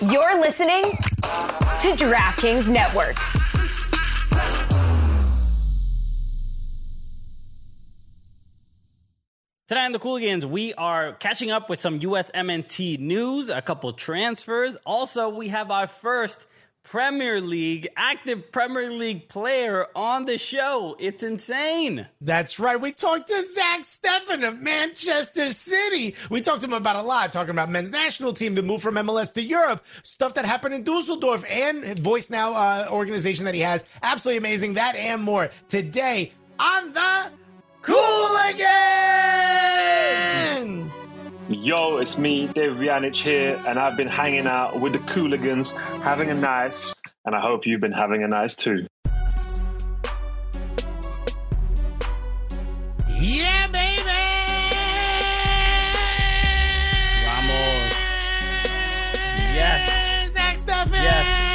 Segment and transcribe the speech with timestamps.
[0.00, 3.16] You're listening to DraftKings Network.
[9.66, 14.76] Today on the Cooligans, we are catching up with some USMNT news, a couple transfers.
[14.86, 16.46] Also, we have our first
[16.90, 20.96] Premier League, active Premier League player on the show.
[20.98, 22.06] It's insane.
[22.22, 22.80] That's right.
[22.80, 26.14] We talked to Zack Steffen of Manchester City.
[26.30, 28.94] We talked to him about a lot, talking about men's national team, the move from
[28.94, 33.60] MLS to Europe, stuff that happened in Dusseldorf, and Voice Now uh, organization that he
[33.60, 33.84] has.
[34.02, 34.72] Absolutely amazing.
[34.74, 37.30] That and more today on the
[37.82, 38.68] Cooligans.
[41.50, 46.28] Yo, it's me, Dave Vjanic here, and I've been hanging out with the Cooligans, having
[46.28, 48.86] a nice, and I hope you've been having a nice too.
[53.08, 54.02] Yeah, baby!
[57.24, 57.94] Vamos.
[59.54, 60.30] Yes.
[60.34, 61.02] Zack Steffen!
[61.02, 61.48] Yes.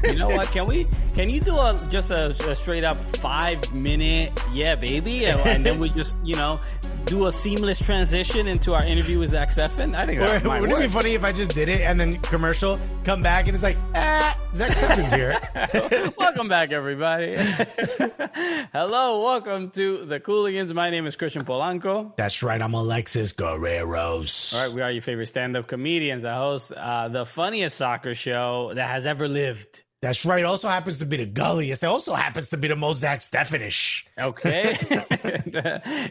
[0.02, 0.48] you know what?
[0.48, 0.88] Can we?
[1.14, 5.64] Can you do a just a, a straight up five minute yeah, baby, and, and
[5.64, 6.58] then we just you know
[7.04, 9.94] do a seamless transition into our interview with Zack Steffen?
[9.94, 12.78] I think that wouldn't it be funny if I just did it and then commercial
[13.04, 16.12] come back and it's like, ah, Zack Steffen's here.
[16.18, 17.36] welcome back, everybody.
[18.72, 20.72] Hello, welcome to the Cooligans.
[20.74, 22.14] My name is Christian Polanco.
[22.16, 22.60] That's right.
[22.60, 24.54] I'm Alexis Guerreros.
[24.54, 28.72] All right, we are your favorite stand-up comedians that host uh, the funniest soccer show
[28.74, 29.82] that has ever lived.
[30.02, 30.44] That's right.
[30.44, 31.82] Also happens to be the gulliest.
[31.82, 34.04] It also happens to be the most Zack Steffenish.
[34.18, 34.74] Okay,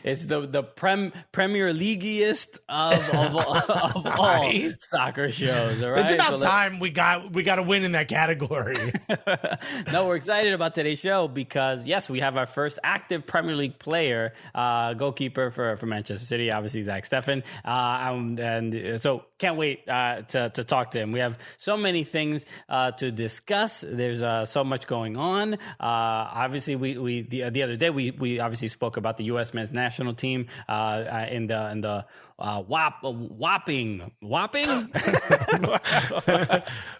[0.04, 4.76] it's the the prem, Premier Leagueiest of of, of all Right.
[4.80, 5.82] soccer shows.
[5.84, 8.76] All right, It's about So time we got we got to win in that category.
[9.92, 13.80] no, we're excited about today's show because yes, we have our first active Premier League
[13.80, 19.58] player, uh, goalkeeper for, for Manchester City, obviously Zack Steffen, uh, and uh, so can't
[19.58, 21.12] wait uh, to to talk to him.
[21.12, 23.79] We have so many things uh, to discuss.
[23.88, 25.54] There's uh, so much going on.
[25.54, 29.54] Uh, obviously, we we the, the other day we we obviously spoke about the U.S.
[29.54, 32.06] men's national team uh, uh, in the in the.
[32.38, 34.66] Uh, whop, whopping, whopping.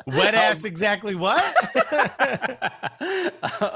[0.06, 1.42] Wet ass, exactly what?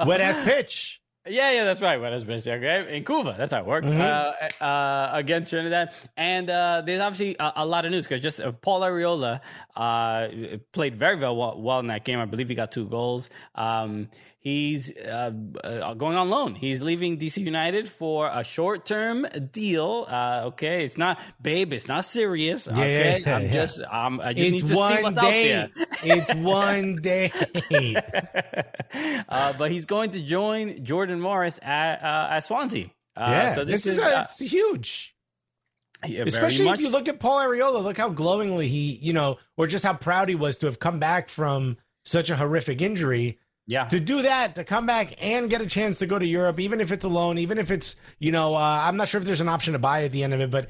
[0.05, 0.99] Wet ass pitch.
[1.25, 2.01] Yeah, yeah, that's right.
[2.01, 2.45] What is bitch?
[2.45, 3.87] Okay, in Cuba, that's how it worked.
[3.87, 8.41] Uh, uh, against Trinidad, and uh, there's obviously a, a lot of news because just
[8.41, 9.39] uh, Paul Arriola
[9.77, 10.27] uh,
[10.73, 12.19] played very, very well, well in that game.
[12.19, 13.29] I believe he got two goals.
[13.55, 14.09] Um,
[14.43, 15.31] he's uh,
[15.63, 16.53] uh, going on loan.
[16.53, 20.05] He's leaving DC United for a short-term deal.
[20.09, 21.71] Uh, okay, it's not, babe.
[21.73, 22.67] It's not serious.
[22.67, 23.51] yeah, Okay, yeah, I'm yeah.
[23.53, 25.53] just, um, I just need It's to see one what's day.
[25.55, 25.85] out there.
[26.03, 27.31] it's one day.
[29.29, 32.87] uh, but he's going to join Jordan Morris at uh, at Swansea.
[33.15, 35.15] Uh, yeah, so this, this, is, is, a, uh, huge.
[36.05, 39.37] yeah, Especially much- if you look at Paul Arriola, look how glowingly he, you know,
[39.55, 43.39] or just how proud he was to have come back from such a horrific injury.
[43.65, 46.59] Yeah, To do that, to come back and get a chance to go to Europe,
[46.59, 49.25] even if it's a loan, even if it's, you know, uh, I'm not sure if
[49.25, 50.67] there's an option to buy at the end of it, but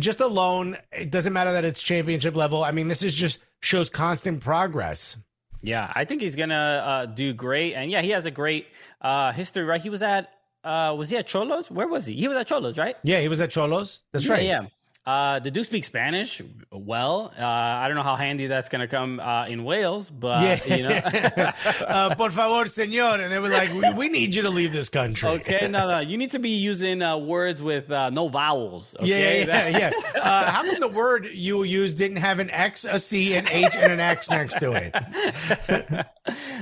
[0.00, 0.76] just a loan.
[0.90, 2.64] It doesn't matter that it's championship level.
[2.64, 5.16] I mean, this is just shows constant progress.
[5.62, 5.92] yeah.
[5.94, 8.66] I think he's gonna uh, do great, and yeah, he has a great
[9.00, 9.62] uh, history.
[9.64, 9.80] Right?
[9.80, 10.28] He was at
[10.64, 11.70] uh, was he at Xolos?
[11.70, 12.14] Where was he?
[12.14, 12.96] He was at Xolos, right?
[13.04, 14.02] Yeah, he was at Xolos.
[14.12, 14.42] That's yeah, right.
[14.42, 14.66] Yeah.
[15.06, 16.40] Uh, they do speak Spanish
[16.72, 17.30] well.
[17.38, 20.76] Uh, I don't know how handy that's going to come uh, in Wales, but Yeah.
[20.76, 21.50] you know.
[21.86, 23.20] uh, por favor, senor.
[23.20, 25.28] And they were like, we, we need you to leave this country.
[25.28, 28.94] okay, no, no, you need to be using uh, words with uh, no vowels.
[29.00, 29.46] Yeah, Okay?
[29.46, 29.78] yeah, yeah,
[30.14, 30.20] yeah.
[30.22, 33.76] Uh, how come the word you used didn't have an X, a C, an H,
[33.76, 34.94] and an X next to it?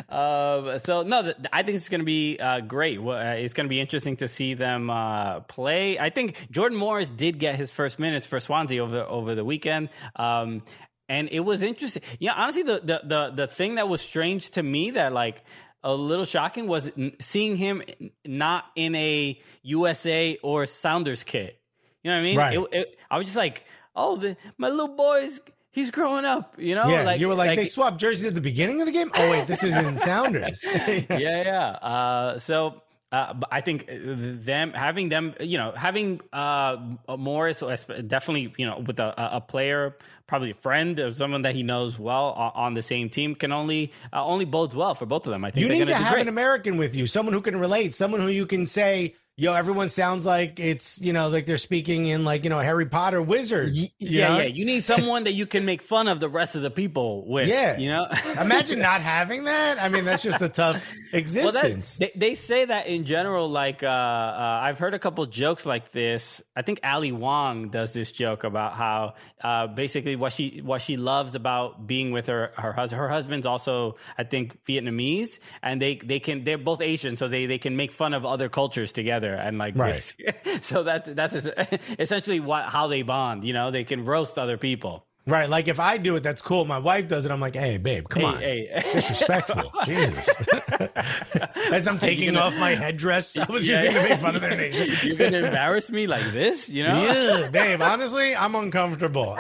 [0.08, 3.00] Uh, so no, I think it's going to be uh, great.
[3.00, 5.98] Well, uh, it's going to be interesting to see them uh, play.
[5.98, 9.90] I think Jordan Morris did get his first minutes for Swansea over over the weekend.
[10.16, 10.62] Um,
[11.06, 12.02] and it was interesting.
[12.18, 15.44] Yeah, honestly, the, the the the thing that was strange to me that like
[15.84, 17.82] a little shocking was seeing him
[18.24, 21.60] not in a USA or Sounders kit.
[22.02, 22.38] You know what I mean?
[22.38, 22.58] Right.
[22.58, 25.38] It, it, I was just like, oh, the, my little boy's
[25.70, 26.54] he's growing up.
[26.56, 26.88] You know?
[26.88, 29.10] yeah, you were like, they swapped jerseys at the beginning of the game.
[29.14, 30.58] Oh wait, this is in Sounders.
[30.64, 31.66] yeah, yeah.
[31.82, 32.82] Uh, so
[33.12, 36.78] uh, but I think them having them, you know, having uh,
[37.18, 41.62] Morris definitely, you know, with a, a player, probably a friend or someone that he
[41.62, 45.30] knows well on the same team, can only uh, only bodes well for both of
[45.30, 45.44] them.
[45.44, 46.22] I think you need to have great.
[46.22, 49.88] an American with you, someone who can relate, someone who you can say, yo, everyone
[49.88, 53.70] sounds like it's you know like they're speaking in like you know Harry Potter wizard.
[53.98, 54.38] Yeah, know?
[54.38, 54.42] yeah.
[54.44, 57.48] You need someone that you can make fun of the rest of the people with.
[57.48, 57.78] Yeah.
[57.78, 58.06] you know.
[58.40, 59.80] Imagine not having that.
[59.80, 61.96] I mean, that's just a tough Well, existence.
[61.98, 63.48] that, they, they say that in general.
[63.48, 66.42] Like, uh, uh, I've heard a couple jokes like this.
[66.56, 70.96] I think Ali Wong does this joke about how uh, basically what she what she
[70.96, 73.00] loves about being with her her husband.
[73.00, 77.46] Her husband's also, I think, Vietnamese, and they they can they're both Asian, so they
[77.46, 80.14] they can make fun of other cultures together and like Right.
[80.60, 81.34] so that's that's
[81.98, 83.44] essentially what how they bond.
[83.44, 85.06] You know, they can roast other people.
[85.24, 85.48] Right.
[85.48, 86.64] Like if I do it, that's cool.
[86.64, 87.30] My wife does it.
[87.30, 88.38] I'm like, hey, babe, come on.
[88.38, 88.82] Hey, hey.
[88.94, 89.72] Disrespectful.
[89.84, 90.28] Jesus.
[91.72, 93.84] As I'm taking off my headdress, I was Yeah.
[93.84, 94.94] using to make fun of their nation.
[95.08, 97.02] You're gonna embarrass me like this, you know?
[97.02, 97.80] Yeah, babe.
[97.82, 99.36] Honestly, I'm uncomfortable.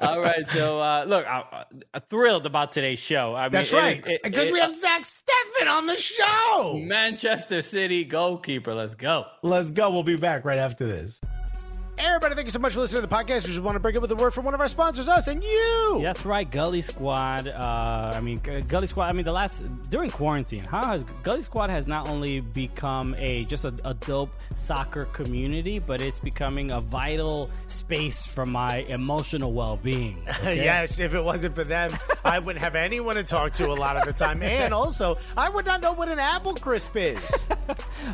[0.00, 1.44] All right, so uh, look, I'm
[1.94, 3.34] uh, thrilled about today's show.
[3.34, 4.02] I mean, That's right.
[4.22, 6.74] Because we have Zack Steffen on the show.
[6.82, 8.74] Manchester City goalkeeper.
[8.74, 9.26] Let's go.
[9.42, 9.90] Let's go.
[9.90, 11.20] We'll be back right after this.
[11.98, 13.44] Everybody, thank you so much for listening to the podcast.
[13.46, 15.28] We just want to break up with a word from one of our sponsors, us
[15.28, 15.98] and you.
[16.02, 17.48] That's right, Gully Squad.
[17.48, 18.38] Uh, I mean,
[18.68, 19.08] Gully Squad.
[19.08, 23.64] I mean, the last during quarantine, has Gully Squad has not only become a just
[23.64, 30.22] a, a dope soccer community, but it's becoming a vital space for my emotional well-being.
[30.40, 30.56] okay?
[30.56, 31.92] Yes, if it wasn't for them,
[32.24, 34.42] I wouldn't have anyone to talk to a lot of the time.
[34.42, 37.46] And also, I would not know what an apple crisp is.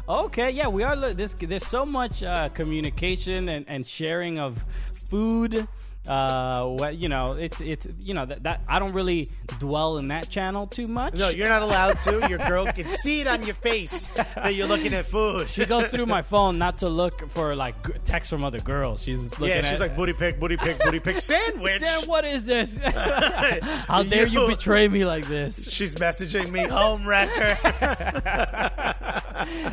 [0.09, 0.97] Okay, yeah, we are.
[0.97, 4.63] This there's so much uh, communication and, and sharing of
[5.09, 5.67] food.
[6.09, 9.29] Uh, what you know, it's it's you know that, that I don't really
[9.61, 11.15] dwell in that channel too much.
[11.15, 12.27] No, you're not allowed to.
[12.29, 15.49] Your girl can see it on your face that you're looking at food.
[15.49, 19.05] she goes through my phone not to look for like g- texts from other girls.
[19.05, 21.81] She's looking Yeah, at, she's like booty pick, booty pick, booty pick sandwich.
[21.81, 22.79] Sam, what is this?
[22.81, 25.71] How dare you You- betray me like this?
[25.71, 27.57] She's messaging me home wrecker.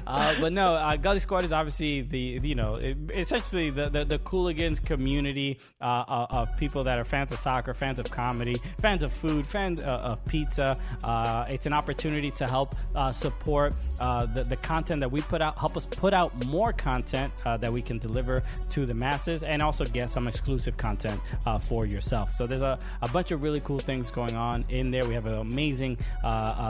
[0.07, 4.03] Uh, but no, uh, Gully Squad is obviously the you know it, essentially the the,
[4.03, 8.55] the Cooligans community uh, uh, of people that are fans of soccer, fans of comedy,
[8.79, 10.75] fans of food, fans uh, of pizza.
[11.03, 15.41] Uh, it's an opportunity to help uh, support uh, the the content that we put
[15.41, 19.43] out, help us put out more content uh, that we can deliver to the masses,
[19.43, 22.31] and also get some exclusive content uh, for yourself.
[22.33, 25.05] So there's a, a bunch of really cool things going on in there.
[25.07, 25.97] We have an amazing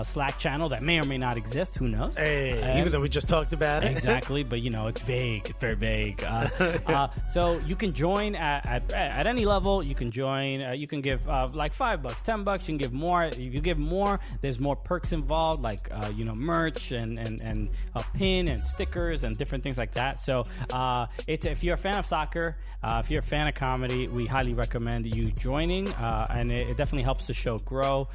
[0.04, 1.78] Slack channel that may or may not exist.
[1.78, 2.16] Who knows?
[2.16, 3.92] Hey, And- even though we just talked about it.
[3.92, 6.48] exactly but you know it's vague it's very vague uh,
[6.88, 10.88] uh, so you can join at, at, at any level you can join uh, you
[10.88, 13.24] can give uh, like five bucks ten bucks you can give more.
[13.24, 17.42] If you give more there's more perks involved like uh, you know merch and and,
[17.42, 20.20] and a pin and stickers and different things like that.
[20.20, 20.44] So
[20.74, 24.08] uh, it's if you're a fan of soccer uh, if you're a fan of comedy
[24.08, 28.08] we highly recommend you joining uh, and it, it definitely helps the show grow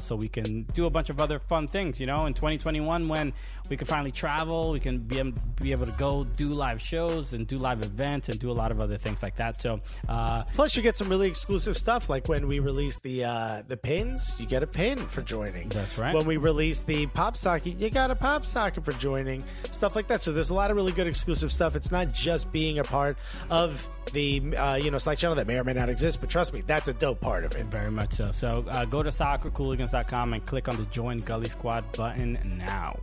[0.00, 2.26] so we can do a bunch of other fun things you know?
[2.26, 3.32] In 2021 when
[3.70, 7.34] we can finally travel we can be, am- be able to go do live shows
[7.34, 9.60] and do live events and do a lot of other things like that.
[9.60, 13.62] So uh, Plus, you get some really exclusive stuff, like when we release the uh,
[13.66, 15.70] the pins, you get a pin for joining.
[15.70, 16.14] That's right.
[16.14, 19.42] When we release the pop socket, you got a pop socket for joining.
[19.70, 20.20] Stuff like that.
[20.20, 21.74] So there's a lot of really good exclusive stuff.
[21.74, 23.16] It's not just being a part
[23.48, 26.52] of the uh, you know Slack channel that may or may not exist, but trust
[26.52, 27.64] me, that's a dope part of it.
[27.68, 31.90] very much so so uh, go to soccercooligans.com and click on the join gully squad
[31.92, 33.00] button now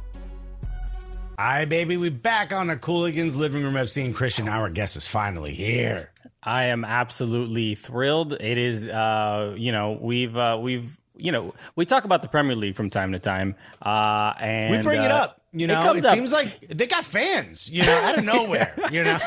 [1.37, 1.97] Hi, baby.
[1.97, 4.47] We back on the Cooligans living room FC and Christian.
[4.47, 6.11] Our guest is finally here.
[6.45, 8.33] I am absolutely thrilled.
[8.33, 12.55] It is, uh, you know, we've uh, we've you know we talk about the Premier
[12.55, 15.41] League from time to time, uh, and We bring it uh, up.
[15.57, 17.69] You know, comes it, seems like they got fans.
[17.71, 18.75] You know, out of nowhere.
[18.91, 19.17] You know,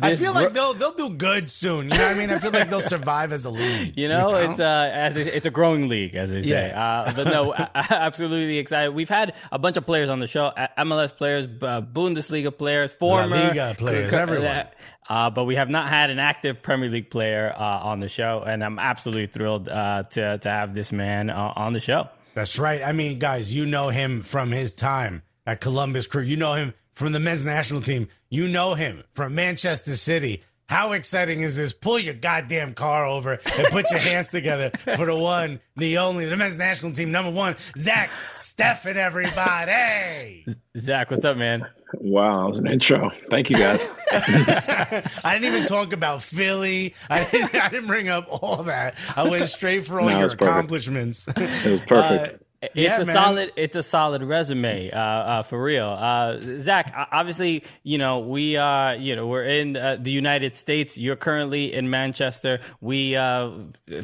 [0.00, 1.90] I feel like they'll they'll do good soon.
[1.90, 2.30] You know what I mean?
[2.30, 3.98] I feel like they'll survive as a league.
[3.98, 6.68] You know, it's uh, as they, it's a growing league, as they say.
[6.68, 7.02] Yeah.
[7.06, 8.92] Uh, but no, absolutely excited.
[8.92, 12.92] We've had a bunch of players on the show: uh, MLS players, uh, Bundesliga players,
[12.92, 14.66] former Liga players, everyone.
[15.08, 18.44] Uh, but we have not had an active Premier League player uh, on the show,
[18.46, 22.08] and I'm absolutely thrilled uh, to to have this man uh, on the show.
[22.34, 22.82] That's right.
[22.82, 26.22] I mean, guys, you know him from his time at Columbus Crew.
[26.22, 28.08] You know him from the men's national team.
[28.30, 30.42] You know him from Manchester City.
[30.72, 31.74] How exciting is this?
[31.74, 36.24] Pull your goddamn car over and put your hands together for the one, the only,
[36.24, 40.46] the men's national team number one, Zack Steffen, everybody.
[40.78, 41.66] Zack, what's up, man?
[41.92, 43.10] Wow, that was an intro.
[43.10, 43.94] Thank you guys.
[44.12, 46.94] I didn't even talk about Philly.
[47.10, 48.94] I didn't, I didn't bring up all that.
[49.14, 51.28] I went straight for all No, your accomplishments.
[51.36, 52.40] It was perfect.
[52.40, 53.14] Uh, It's Yeah, a man.
[53.14, 53.52] solid.
[53.56, 55.88] It's a solid resume, uh, uh, for real.
[55.88, 60.96] Uh, Zack, obviously, you know we, uh, you know, we're in uh, the United States.
[60.96, 62.60] You're currently in Manchester.
[62.80, 63.50] We uh,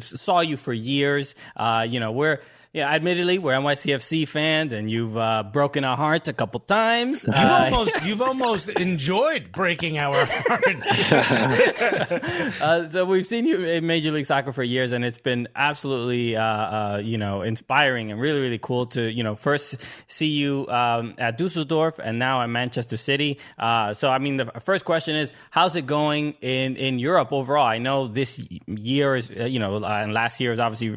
[0.01, 1.35] saw you for years.
[1.55, 2.39] Uh, you know, we're
[2.71, 7.25] yeah, admittedly, we're NYCFC fans, and you've uh, broken our hearts a couple times.
[7.25, 11.11] You've Uh, almost you've almost enjoyed breaking our hearts.
[12.61, 16.35] uh, so we've seen you in Major League Soccer for years, and it's been absolutely,
[16.35, 20.67] uh, uh, you know, inspiring and really, really cool to, you know, first see you
[20.67, 23.39] um, at Dusseldorf and now at Manchester City.
[23.57, 27.65] Uh, so, I mean, the first question is, how's it going in in Europe overall?
[27.65, 30.95] I know this year is, uh, you know, uh, and last year is obviously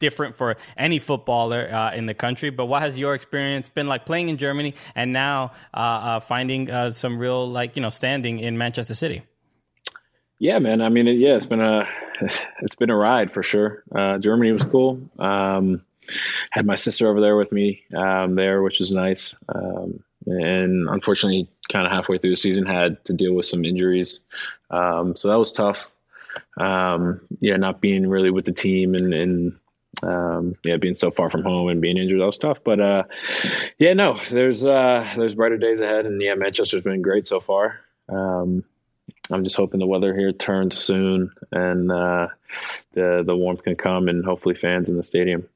[0.00, 0.56] different for
[0.86, 2.50] any footballer uh, in the country.
[2.50, 6.70] But what has your experience been like playing in Germany and now uh, uh, finding
[6.70, 9.22] uh, some real, like, you know, standing in Manchester City?
[10.38, 10.80] Yeah, man.
[10.80, 11.88] I mean, yeah, it's been a
[12.62, 13.82] it's been a ride for sure.
[14.20, 15.00] Germany was cool.
[15.18, 15.82] Um,
[16.52, 19.34] had my sister over there with me um, there, which was nice.
[19.48, 24.20] Um, and unfortunately, kind of halfway through the season, had to deal with some injuries.
[24.70, 25.92] Um, so that was tough.
[26.58, 29.56] Um, yeah, not being really with the team and, and
[30.02, 32.62] um, yeah, being so far from home and being injured, that was tough.
[32.62, 33.04] But uh,
[33.78, 37.80] yeah, no, there's uh, there's brighter days ahead, and yeah, Manchester's been great so far.
[38.08, 38.64] Um,
[39.32, 42.28] I'm just hoping the weather here turns soon and uh,
[42.92, 45.48] the the warmth can come and hopefully fans in the stadium.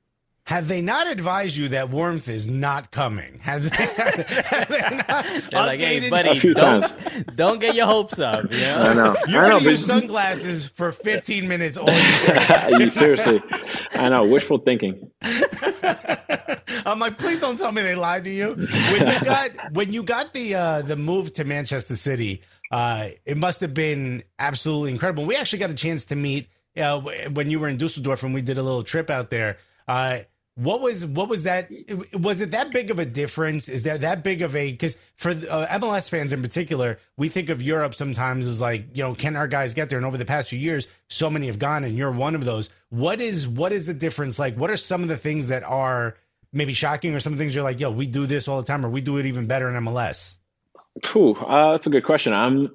[0.44, 3.38] Have they not advised you that warmth is not coming?
[3.40, 7.24] Have they, have they not They're like, hey, updated buddy, A few don't, times.
[7.36, 8.50] don't get your hopes up.
[8.52, 8.76] You know?
[8.78, 9.16] I know.
[9.28, 9.58] You're I know.
[9.58, 12.90] gonna use sunglasses for 15 minutes all year.
[12.90, 13.40] Seriously,
[13.94, 14.24] I know.
[14.24, 15.10] Wishful thinking.
[16.86, 18.48] I'm like, please don't tell me they lied to you.
[18.48, 22.42] When you got when you got the uh, the move to Manchester City,
[22.72, 25.26] uh, it must have been absolutely incredible.
[25.26, 28.42] We actually got a chance to meet uh, when you were in Dusseldorf and we
[28.42, 29.58] did a little trip out there.
[29.88, 30.20] Uh,
[30.56, 31.70] what was what was that?
[32.12, 33.68] Was it that big of a difference?
[33.68, 37.48] Is there that big of a because for uh, MLS fans in particular, we think
[37.48, 39.96] of Europe sometimes as like you know can our guys get there?
[39.96, 42.68] And over the past few years, so many have gone, and you're one of those.
[42.90, 44.38] What is what is the difference?
[44.38, 46.16] Like, what are some of the things that are
[46.52, 48.90] maybe shocking, or some things you're like, yo, we do this all the time, or
[48.90, 50.36] we do it even better in MLS?
[51.02, 52.34] Cool, uh, that's a good question.
[52.34, 52.68] I'm.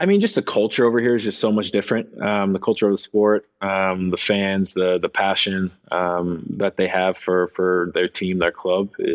[0.00, 2.20] I mean, just the culture over here is just so much different.
[2.22, 6.88] Um, the culture of the sport, um, the fans, the the passion um, that they
[6.88, 9.06] have for for their team, their club, i- i-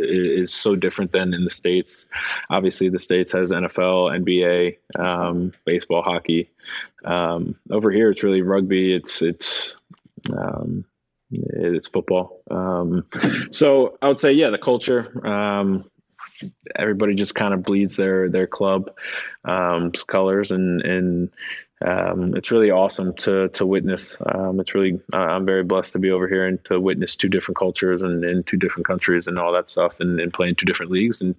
[0.43, 2.05] is so different than in the states.
[2.51, 6.51] Obviously, the states has NFL, NBA, um, baseball, hockey.
[7.03, 8.93] Um, over here, it's really rugby.
[8.93, 9.77] It's it's
[10.37, 10.85] um,
[11.31, 12.43] it's football.
[13.51, 15.27] So I would say, yeah, the culture.
[16.75, 18.95] Everybody just kind of bleeds their their club
[19.43, 21.29] um, colors, and and
[21.85, 24.17] um, it's really awesome to to witness.
[24.25, 27.29] Um, it's really uh, I'm very blessed to be over here and to witness two
[27.29, 30.65] different cultures and two different countries and all that stuff, and, and play in two
[30.65, 31.35] different leagues and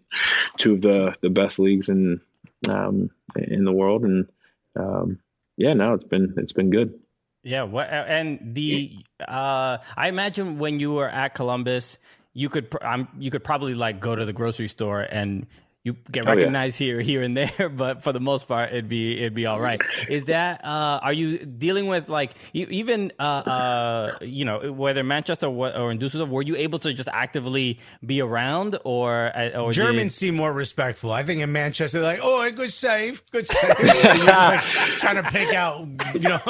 [0.56, 2.20] two of the the best leagues in
[2.68, 4.04] um, in the world.
[4.04, 4.28] And
[4.76, 5.18] um,
[5.56, 6.98] yeah, no, it's been it's been good.
[7.42, 11.96] Yeah, what and the uh I imagine when you were at Columbus,
[12.36, 15.46] you could um, you could probably like go to the grocery store and
[15.86, 16.34] you get Oh, yeah.
[16.34, 19.60] recognized here here and there, but for the most part it'd be it'd be all
[19.60, 19.80] right.
[20.10, 25.04] Is that uh are you dealing with like you, even uh uh you know whether
[25.04, 29.50] Manchester or, or in Dusseldorf were you able to just actively be around or uh,
[29.60, 31.12] or did- Germans seem more respectful.
[31.12, 33.74] I think in Manchester, they're like, oh, a good save, good save.
[33.78, 34.60] You're just like
[34.98, 36.40] trying to pick out, you know.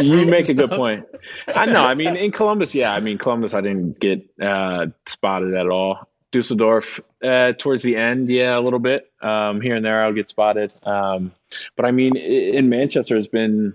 [0.00, 1.04] you make a good point.
[1.54, 1.84] I know.
[1.84, 2.92] I mean, in Columbus, yeah.
[2.94, 6.08] I mean, Columbus, I didn't get uh, spotted at all.
[6.32, 9.10] Dusseldorf, uh, towards the end, yeah, a little bit.
[9.20, 10.72] Um, here and there, I'll get spotted.
[10.84, 11.32] Um,
[11.76, 13.74] but I mean, in Manchester, it's been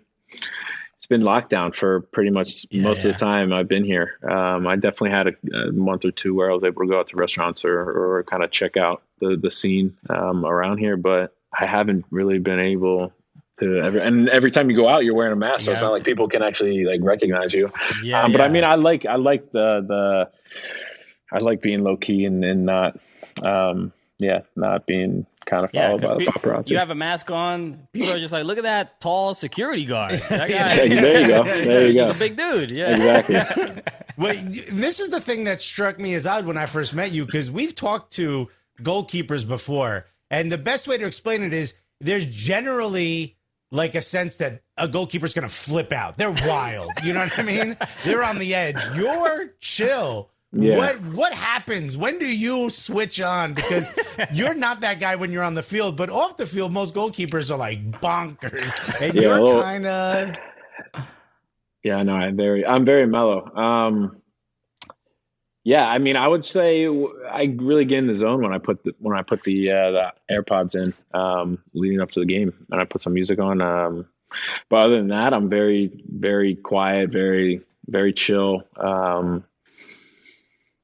[0.96, 4.18] it's been lockdown for pretty much most of the time I've been here.
[4.24, 7.00] Um, I definitely had a, a month or two where I was able to go
[7.00, 10.98] out to restaurants or, or kind of check out the the scene um, around here,
[10.98, 13.14] but I haven't really been able
[13.60, 14.00] to ever.
[14.00, 16.28] And every time you go out, you're wearing a mask, so it's not like people
[16.28, 17.72] can actually like recognize you.
[18.04, 20.32] Yeah, um, but I mean, I like I like the the
[21.36, 22.98] I like being low key and, and not
[23.44, 26.72] um, yeah not being kind of Yeah, followed by 'cause the paparazzi.
[26.72, 27.88] you have a mask on.
[27.94, 30.12] People are just like, look at that tall security guard.
[30.30, 31.44] That guy, Yeah, there you go.
[31.44, 32.10] There you he's go.
[32.12, 32.72] a big dude.
[32.72, 33.82] Yeah, Exactly.
[34.18, 37.26] Wait, this is the thing that struck me as odd when I first met you
[37.26, 38.50] because we've talked to
[38.82, 43.36] goalkeepers before, and the best way to explain it is there's generally
[43.72, 46.18] like a sense that a goalkeeper's going to flip out.
[46.18, 46.92] They're wild.
[47.04, 47.76] You know what I mean?
[48.06, 48.78] They're on the edge.
[48.96, 50.30] You're chill.
[50.58, 50.78] Yeah.
[50.78, 51.98] What what happens?
[51.98, 53.54] When do you switch on?
[53.54, 53.90] Because
[54.32, 57.52] you're not that guy when you're on the field, but off the field, most goalkeepers
[57.52, 60.36] are like bonkers, and Yeah, you're well- kind of
[61.84, 63.54] Yeah, no, I'm very, I'm very mellow.
[63.56, 64.22] Um,
[65.64, 68.84] yeah, I mean, I would say I really get in the zone when I put
[68.84, 72.54] the when I put the uh, the AirPods in, um, leading up to the game,
[72.72, 73.62] and I put some music on.
[73.62, 74.06] Um,
[74.70, 78.64] but other than that, I'm very, very quiet, very very chill.
[78.78, 79.44] Um,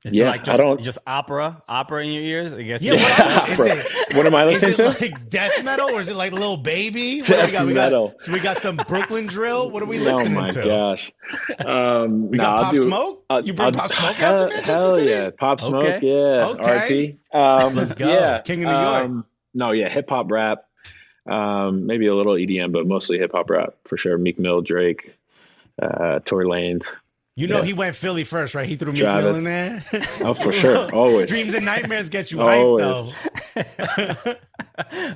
[0.04, 2.56] Is Yeah, it like I just, don't- just opera, opera in your ears?
[2.56, 2.82] I guess.
[2.82, 3.76] Yeah, you- what, is Opera.
[4.10, 5.06] it, what am I is listening it to?
[5.14, 7.18] like death metal or is it like little baby?
[7.22, 7.68] What Death we got?
[7.68, 9.70] We got, so we got some Brooklyn drill.
[9.70, 10.40] What are we listening to?
[10.40, 10.68] oh my to?
[10.68, 11.12] gosh!
[11.66, 13.26] Um, We got nah, I'll Pop do- Smoke?
[13.30, 15.10] I'll- You bring I'll- Pop Smoke out to hell, Manchester hell City?
[15.12, 16.00] yeah, Pop Smoke, Okay.
[16.08, 17.14] yeah, Okay.
[17.34, 17.38] RP.
[17.68, 18.08] Um, Let's go.
[18.08, 19.04] Yeah, King of New York.
[19.06, 20.64] Um, no, yeah, hip hop rap,
[21.30, 24.18] um, maybe a little EDM, but mostly hip hop rap for sure.
[24.18, 25.16] Meek Mill, Drake,
[25.82, 26.88] uh, Tory Lanez.
[27.38, 27.64] You know Yeah.
[27.66, 28.66] he went Philly first, right?
[28.68, 29.38] He threw me Mill Travis.
[29.40, 29.84] in there.
[30.22, 31.30] Oh, for sure, always.
[31.30, 33.16] Dreams and nightmares get you Always.
[33.56, 34.38] hyped,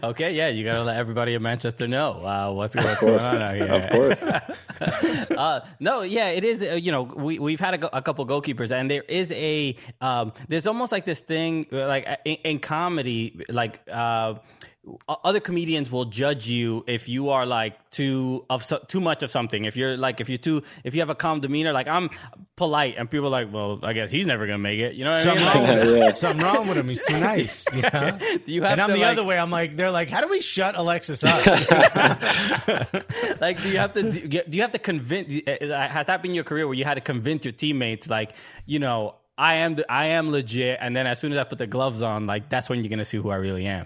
[0.02, 0.08] though.
[0.10, 3.56] okay, yeah, you gotta let everybody in Manchester know uh, what's, what's going on out
[3.56, 3.66] here.
[3.72, 4.24] of course.
[5.38, 6.64] uh, no, yeah, it is.
[6.64, 10.32] Uh, you know, we we've had a, a couple goalkeepers, and there is a um,
[10.48, 13.82] there's almost like this thing, uh, like uh, in, in comedy, like.
[15.08, 19.24] O- other comedians will judge you if you are like too of so, too much
[19.24, 19.66] of something.
[19.66, 22.10] If you're like if you're too if you have a calm demeanor, like I'm
[22.56, 24.94] polite, and people are like, well, I guess he's never gonna make it.
[24.94, 25.40] You know what I mean?
[25.40, 25.98] Something wrong Like, with him.
[25.98, 26.14] Yeah.
[26.14, 26.88] Something wrong with him.
[26.90, 27.66] He's too nice.
[27.74, 28.18] You know?
[28.46, 29.40] you have And I'm to, the like- other way.
[29.40, 31.46] I'm like, they're like, how do we shut Alexis up?
[33.42, 36.34] like do you have to do do you have to convince uh, has that been
[36.34, 38.34] your career where you had to convince your teammates like
[38.66, 41.58] you know i am the, i am legit and then as soon as i put
[41.58, 43.86] the gloves on like that's when you're gonna see who i really am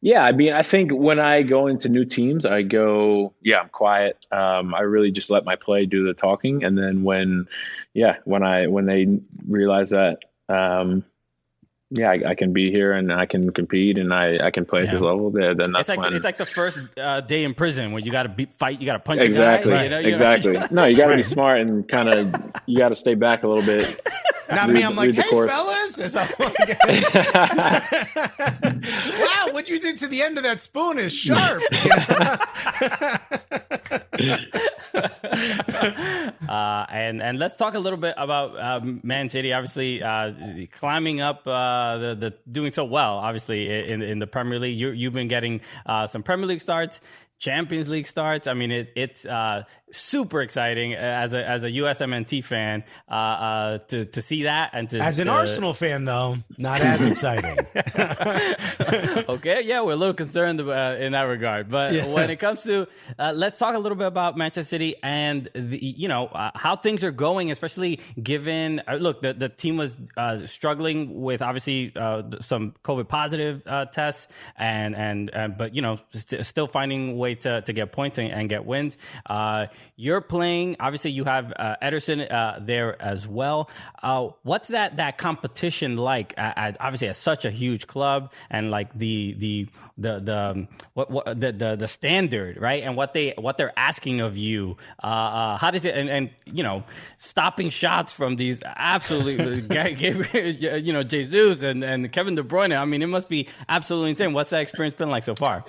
[0.00, 3.68] Yeah, I mean, I think when I go into new teams, I go, yeah, I'm
[3.68, 4.24] quiet.
[4.30, 7.48] Um, I really just let my play do the talking, and then when,
[7.94, 11.04] yeah, when I when they realize that, um,
[11.90, 14.82] yeah, I, I can be here and I can compete and I, I can play
[14.82, 15.30] at this level.
[15.30, 18.04] There, then that's it's like when it's like the first uh, day in prison when
[18.04, 19.98] you gotta be, fight you gotta punch exactly, a guy, you know?
[19.98, 20.58] You're- exactly.
[20.70, 23.48] No, you got to be smart and kind of you got to stay back a
[23.48, 24.00] little bit.
[24.50, 24.82] Not me.
[24.82, 25.52] I'm like, hey, course.
[25.52, 25.98] fellas.
[25.98, 26.68] It's all like,
[29.18, 31.62] wow, what you did to the end of that spoon is sharp.
[36.48, 39.52] Uh, and and let's talk a little bit about um, Man City.
[39.52, 40.32] Obviously, uh,
[40.72, 43.18] climbing up uh, the the doing so well.
[43.18, 47.00] Obviously, in in the Premier League, you you've been getting uh, some Premier League starts.
[47.38, 48.46] Champions League starts.
[48.46, 53.78] I mean, it, it's uh, super exciting as a as a USMNT fan uh, uh,
[53.78, 57.58] to to see that and to As an to- Arsenal fan, though, not as exciting.
[59.28, 61.68] okay, yeah, we're a little concerned uh, in that regard.
[61.68, 62.06] But Yeah.
[62.12, 62.86] when it comes to,
[63.18, 66.76] uh, let's talk a little bit about Manchester City and the, you know uh, how
[66.76, 71.92] things are going, especially given uh, look the the team was uh, struggling with obviously
[71.96, 77.14] uh, some COVID positive uh, tests and and but you know st- still finding a
[77.14, 78.96] way to to get points and, and get wins.
[79.78, 83.68] Uh, you're playing obviously you have uh, Ederson uh, there as well.
[84.02, 86.34] Uh, what's that that competition like?
[86.36, 90.68] At, at, obviously, at such a huge club and like the the the the um,
[90.94, 94.76] what, what the, the the standard right and what they what they're asking of you.
[95.02, 96.84] Uh, uh, how does it and, and you know
[97.18, 99.62] stopping shots from these absolutely
[100.32, 102.78] you know Jesus and and Kevin De Bruyne.
[102.78, 104.32] I mean, it must be absolutely insane.
[104.32, 105.64] What's that experience been like so far?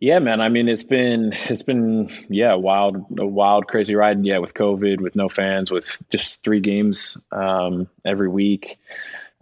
[0.00, 0.40] Yeah, man.
[0.40, 4.24] I mean, it's been it's been yeah, wild, a wild, crazy ride.
[4.24, 8.78] Yeah, with COVID, with no fans, with just three games um, every week,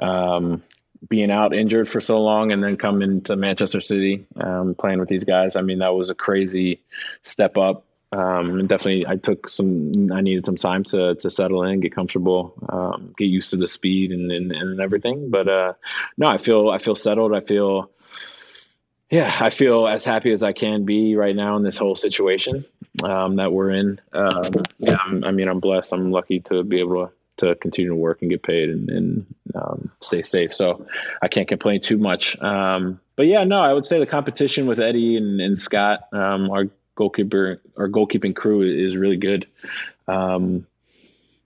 [0.01, 0.63] um,
[1.09, 5.09] being out injured for so long, and then coming to Manchester City, um, playing with
[5.09, 5.55] these guys.
[5.55, 6.81] I mean, that was a crazy
[7.23, 7.85] step up.
[8.11, 10.11] Um, and definitely, I took some.
[10.11, 13.69] I needed some time to to settle in, get comfortable, um, get used to the
[13.69, 15.31] speed and and, and everything.
[15.31, 15.75] But uh,
[16.17, 17.33] no, I feel I feel settled.
[17.33, 17.91] I feel
[19.11, 22.65] yeah, I feel as happy as I can be right now in this whole situation
[23.03, 24.01] um, that we're in.
[24.13, 25.93] Um, yeah, I'm, I mean, I'm blessed.
[25.93, 29.27] I'm lucky to be able to, to continue to work and get paid and, and
[29.55, 30.55] um, stay safe.
[30.55, 30.87] So
[31.23, 32.41] I can't complain too much.
[32.43, 36.51] Um, but yeah, no, I would say the competition with Eddie and, and Scott, um,
[36.51, 39.47] our goalkeeper, our goalkeeping crew is really good.
[40.07, 40.67] Um,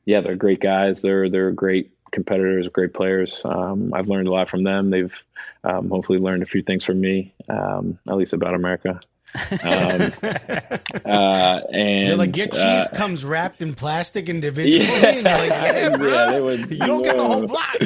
[0.05, 1.03] yeah, they're great guys.
[1.03, 3.43] They're they're great competitors, great players.
[3.45, 4.91] Um, I've learned a lot from them.
[4.91, 5.25] They've
[5.65, 9.01] um, hopefully learned a few things from me, um, at least about America.
[9.35, 10.13] Um,
[11.05, 14.85] uh, and You're like, your cheese uh, comes wrapped in plastic individually.
[15.03, 15.09] Yeah.
[15.09, 16.09] And you're like, yeah, bro.
[16.09, 17.47] Yeah, would- you don't get the whole Whoa.
[17.47, 17.77] block.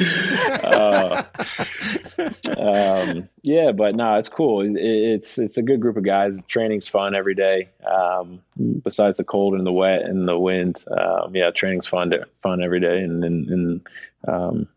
[2.57, 4.61] um, yeah, but no, it's cool.
[4.61, 6.39] It, it's it's a good group of guys.
[6.47, 7.69] Training's fun every day.
[7.85, 8.41] Um,
[8.83, 12.61] besides the cold and the wet and the wind, um, yeah, training's fun to, fun
[12.61, 13.87] every day, and and, and
[14.27, 14.67] um,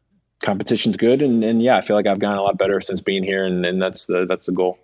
[0.42, 1.22] competition's good.
[1.22, 3.64] And, and yeah, I feel like I've gotten a lot better since being here, and,
[3.66, 4.78] and that's the that's the goal.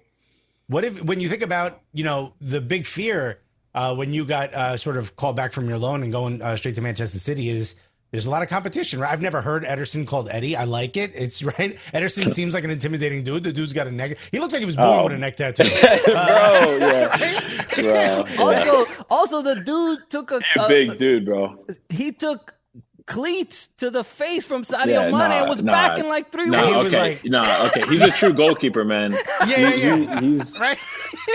[0.68, 3.38] What if, when you think about, you know, the big fear
[3.74, 6.56] uh, when you got uh, sort of called back from your loan and going uh,
[6.56, 7.76] straight to Manchester City is
[8.10, 8.98] there's a lot of competition.
[8.98, 9.12] Right?
[9.12, 10.56] I've never heard Ederson called Eddie.
[10.56, 11.12] I like it.
[11.14, 11.78] It's right.
[11.94, 13.44] Ederson seems like an intimidating dude.
[13.44, 14.18] The dude's got a neck.
[14.32, 15.04] He looks like he was born Oh.
[15.04, 15.62] with a neck tattoo.
[16.06, 17.16] bro, yeah,
[17.76, 18.24] bro, yeah.
[18.40, 21.64] Also, also the dude took a, a- big dude, bro.
[21.90, 22.54] he took
[23.06, 25.72] cleats to the face from Sadio Yeah, Mane nah, and was nah.
[25.72, 26.76] back in like three Nah, weeks.
[26.76, 27.86] was okay, like- nah, okay.
[27.86, 29.12] He's a true goalkeeper, man.
[29.46, 30.20] Yeah, yeah, He- yeah.
[30.20, 30.78] he- he's right.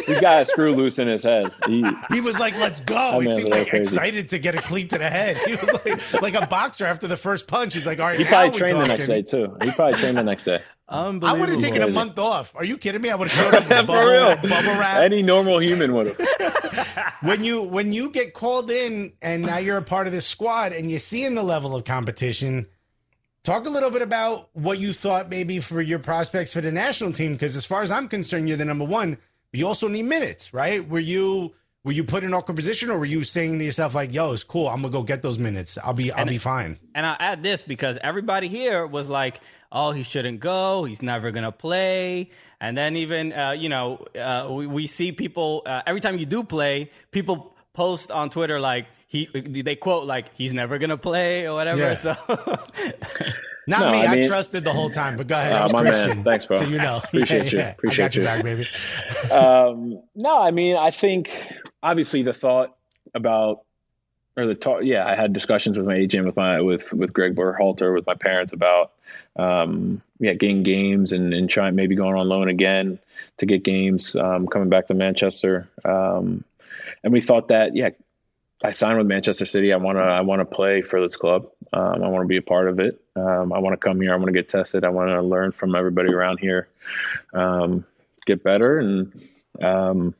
[0.06, 1.52] he's got a screw loose in his head.
[1.68, 3.84] He, He was like, "Let's go." He man's seemed like crazy.
[3.96, 5.38] excited to get a cleat to the head.
[5.38, 7.74] He was like, like a boxer after the first punch.
[7.74, 9.56] He's like, "All right, he probably we trained the next day too.
[9.64, 10.60] He probably trained the next day.
[10.92, 12.54] I would have taken a month off.
[12.56, 13.10] Are you kidding me?
[13.10, 14.36] I would have showed up with bubble, real.
[14.36, 15.04] bubble wrap.
[15.04, 17.16] Any normal human would have.
[17.22, 20.74] when you when you get called in and now you're a part of this squad
[20.74, 22.68] and you're seeing the level of competition
[23.44, 27.12] talk a little bit about what you thought maybe for your prospects for the national
[27.12, 29.18] team because as far as i'm concerned you're the number one
[29.52, 32.98] but you also need minutes right were you were you put in awkward position or
[33.00, 35.78] were you saying to yourself like yo it's cool i'm gonna go get those minutes
[35.84, 39.40] i'll be i'll be fine And I'll add this because everybody here was like,
[39.72, 40.84] "Oh, he shouldn't go.
[40.84, 45.64] He's never gonna play." And then even uh, you know, uh, we, we see people
[45.66, 49.26] uh, every time you do play, people post on Twitter like he
[49.68, 51.80] they quote like he's never gonna play or whatever.
[51.80, 51.94] Yeah.
[51.96, 52.12] So
[53.68, 55.84] not No, me I I, trusted the whole time but go ahead Uh, it's my
[55.84, 56.24] man.
[56.24, 56.58] Thanks, bro.
[56.60, 57.60] so you know Appreciate you.
[57.60, 58.24] I got Appreciate you.
[58.24, 58.68] back baby
[59.32, 61.30] um, no, I mean, I think
[61.82, 62.76] obviously the thought
[63.14, 63.64] about
[64.38, 64.82] or the talk.
[64.84, 68.16] Yeah, I had discussions with my agent, with my with with Greg Berhalter, with my
[68.16, 68.92] parents about
[69.36, 73.00] um, yeah getting games and and trying maybe going on loan again
[73.38, 75.70] to get games um, coming back to Manchester.
[75.84, 76.44] Um,
[77.04, 77.90] and we thought that yeah,
[78.64, 79.74] I signed with Manchester City.
[79.74, 81.50] I want to I want to play for this club.
[81.74, 83.02] Um, I want to be a part of it.
[83.16, 84.14] Um, I want to come here.
[84.14, 84.86] I want to get tested.
[84.86, 86.68] I want to learn from everybody around here.
[87.34, 87.86] Um,
[88.26, 89.22] get better and
[89.62, 90.14] um,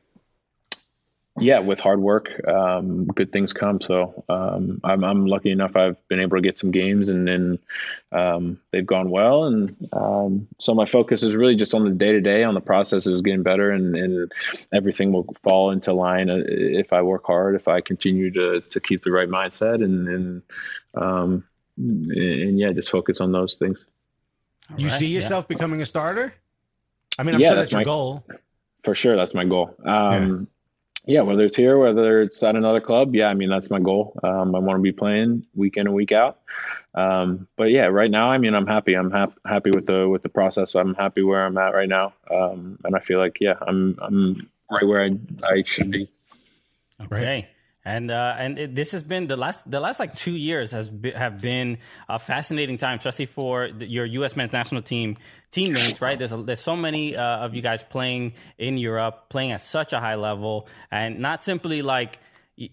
[1.40, 3.80] yeah, with hard work, um, good things come.
[3.82, 7.60] So um, I'm, I'm lucky enough I've been able to get some games and, then
[8.12, 9.46] um, they've gone well.
[9.46, 12.60] And um, so my focus is really just on the day to day, on the
[12.62, 14.32] process is getting better, and, and
[14.74, 18.80] everything will fall into line uh, if I work hard, if I continue to to
[18.82, 20.42] keep the right mindset, and and
[20.96, 23.88] um, and yeah, just focus on those things.
[24.78, 25.16] you Right, see yeah.
[25.16, 26.34] yourself becoming a starter
[27.20, 28.24] i mean i'm Yeah, sure that's that's your my- goal
[28.84, 29.76] For sure, that's my goal.
[29.86, 30.48] Um,
[31.06, 31.22] yeah.
[31.22, 34.18] whether it's here, whether it's at another club, yeah, I mean that's my goal.
[34.24, 36.40] Um, I want to be playing week in and week out.
[36.94, 38.94] Um, but yeah, right now, I mean, I'm happy.
[38.94, 40.76] I'm hap- happy with the with the process.
[40.76, 44.36] I'm happy where I'm at right now, um, and I feel like yeah, I'm I'm
[44.70, 46.10] right where I I should be.
[47.02, 47.48] Okay.
[47.84, 50.90] And uh, and it, this has been the last the last like two years has
[50.90, 54.36] be, have been a fascinating time, especially for the, your U.S.
[54.36, 55.18] men's national team
[55.50, 56.00] teammates.
[56.00, 56.18] Right?
[56.20, 59.94] There's a, there's so many uh, of you guys playing in Europe, playing at such
[59.94, 62.20] a high level, and not simply like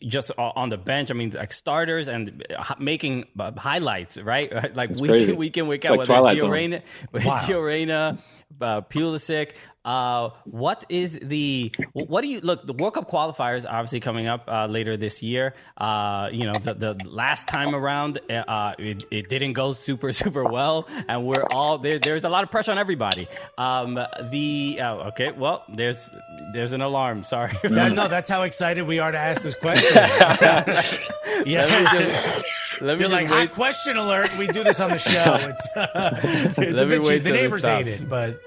[0.01, 1.11] just on the bench.
[1.11, 4.53] I mean, like starters and uh, making uh, highlights, right?
[4.77, 5.33] Like week crazy.
[5.33, 5.99] in, week in, week It's out.
[5.99, 6.51] like whether it's Twilight Zone.
[6.51, 6.83] Gio Reyna,
[7.25, 7.39] Wow.
[7.39, 8.19] Gio Reyna,
[8.61, 9.53] uh, Pulisic.
[9.85, 12.67] Uh, what is the what do you look?
[12.67, 15.55] The World Cup qualifiers obviously coming up uh, later this year.
[15.79, 20.45] Uh, you know, the, the last time around, uh, it, it didn't go super super
[20.45, 21.99] well, and we're all there.
[21.99, 23.29] There's a lot of pressure on everybody.
[23.57, 23.95] Um,
[24.31, 26.11] the uh, okay, well, there's
[26.53, 27.25] there's an alarm.
[27.25, 27.53] Sorry.
[27.79, 29.95] Yeah, no, that's how excited we are to ask this question.
[31.47, 32.43] yeah.
[32.81, 34.37] Let me You're like, hot question alert.
[34.37, 35.35] We do this on the show.
[35.37, 37.25] It's, uh, it's Let a me bit wait cheap.
[37.25, 38.41] The neighbors hate it, but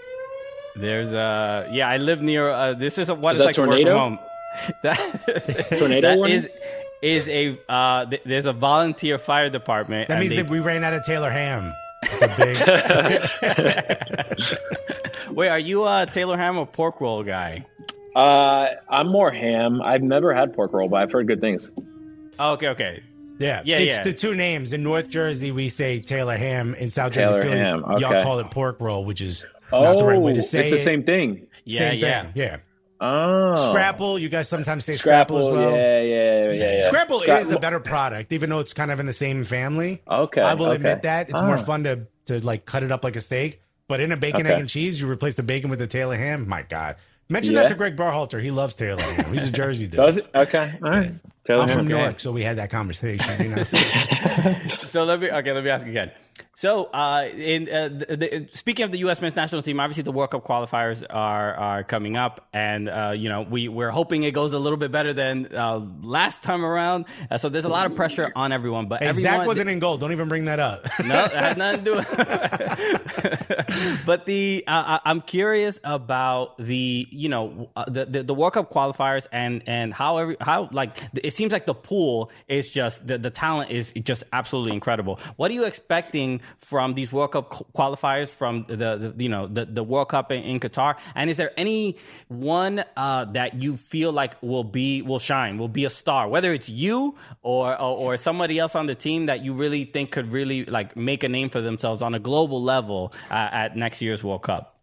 [0.75, 3.55] There's uh yeah, I live near uh this is a, what Is it's that like
[3.55, 3.91] to work tornado?
[3.91, 4.19] from home.
[4.83, 4.97] That,
[5.79, 6.35] Tornado that warning?
[6.37, 6.49] is
[7.01, 10.09] is a uh th- there's a volunteer fire department.
[10.09, 11.71] that means they- that we ran out of Taylor Ham.
[12.03, 12.27] It's a
[15.27, 15.35] big.
[15.35, 17.65] Wait, are you a Taylor Ham or pork roll guy?
[18.15, 19.81] Uh, I'm more ham.
[19.81, 21.69] I've never had pork roll, but I've heard good things.
[22.39, 23.03] Oh, okay, okay.
[23.39, 24.03] Yeah, Yeah, it's yeah.
[24.03, 24.73] the two names.
[24.73, 26.75] In North Jersey, we say Taylor Ham.
[26.75, 29.99] In South Taylor Jersey, Philly, ham, y'all call it pork roll, which is Oh, not
[29.99, 30.75] the right way to say it's it.
[30.77, 31.47] the same thing.
[31.65, 32.21] Yeah, Same yeah.
[32.23, 32.31] thing.
[32.35, 32.57] Yeah.
[33.03, 34.19] Oh, Scrapple.
[34.19, 35.59] You guys sometimes say Scrapple, Scrapple.
[35.59, 35.75] as well.
[35.75, 36.85] Yeah, yeah, yeah, yeah.
[36.85, 40.01] Scrapple Scra- is a better product, even though it's kind of in the same family.
[40.07, 40.75] Okay, I will okay.
[40.75, 41.45] admit that it's Ah.
[41.47, 43.61] more fun to to like cut it up like a steak.
[43.87, 44.53] But in a bacon, Okay.
[44.53, 46.47] egg, and cheese, you replace the bacon with the Taylor ham.
[46.47, 46.95] My God,
[47.27, 47.61] mention Yeah.
[47.61, 48.39] that to Greg Berhalter.
[48.41, 49.33] He loves Taylor ham.
[49.33, 49.97] He's a Jersey dude.
[49.97, 50.27] Does it?
[50.35, 51.11] Okay, all right.
[51.43, 51.99] Taylor I'm from okay.
[51.99, 53.25] York, so we had that conversation.
[53.43, 53.63] You know?
[54.85, 56.11] So let me okay, let me ask again.
[56.61, 59.19] So, uh, in uh, the, the, speaking of the U.S.
[59.19, 63.29] men's national team, obviously the World Cup qualifiers are are coming up, and uh, you
[63.29, 67.05] know we we're hoping it goes a little bit better than uh, last time around.
[67.31, 68.85] Uh, so there's a lot of pressure on everyone.
[68.85, 69.97] But Hey, everyone, Zack wasn't in goal.
[69.97, 70.85] Don't even bring that up.
[70.99, 71.95] no, that had nothing to do.
[71.95, 72.07] With
[74.05, 78.53] but the uh, I- I'm curious about the you know uh, the, the the World
[78.53, 80.91] Cup qualifiers and and how every how like
[81.23, 85.19] it seems like the pool is just the the talent is just absolutely incredible.
[85.37, 89.65] What are you expecting from these World Cup qualifiers from the, the you know the
[89.65, 90.95] the World Cup in, in Qatar?
[91.15, 95.67] And is there any one uh, that you feel like will be will shine, will
[95.67, 99.43] be a star, whether it's you or, or or somebody else on the team that
[99.43, 103.13] you really think could really like make a name for themselves on a global level
[103.29, 104.77] uh, at next year's World Cup?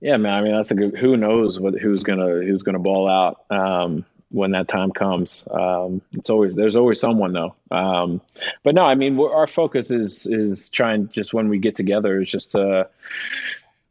[0.00, 0.34] Yeah, man.
[0.34, 0.96] I mean, that's a good.
[0.98, 5.46] Who knows what who's gonna who's gonna ball out um, when that time comes?
[5.50, 7.54] Um, it's always there's always someone though.
[7.70, 8.20] Um,
[8.62, 12.30] but no, I mean, our focus is is trying just when we get together is
[12.30, 12.88] just to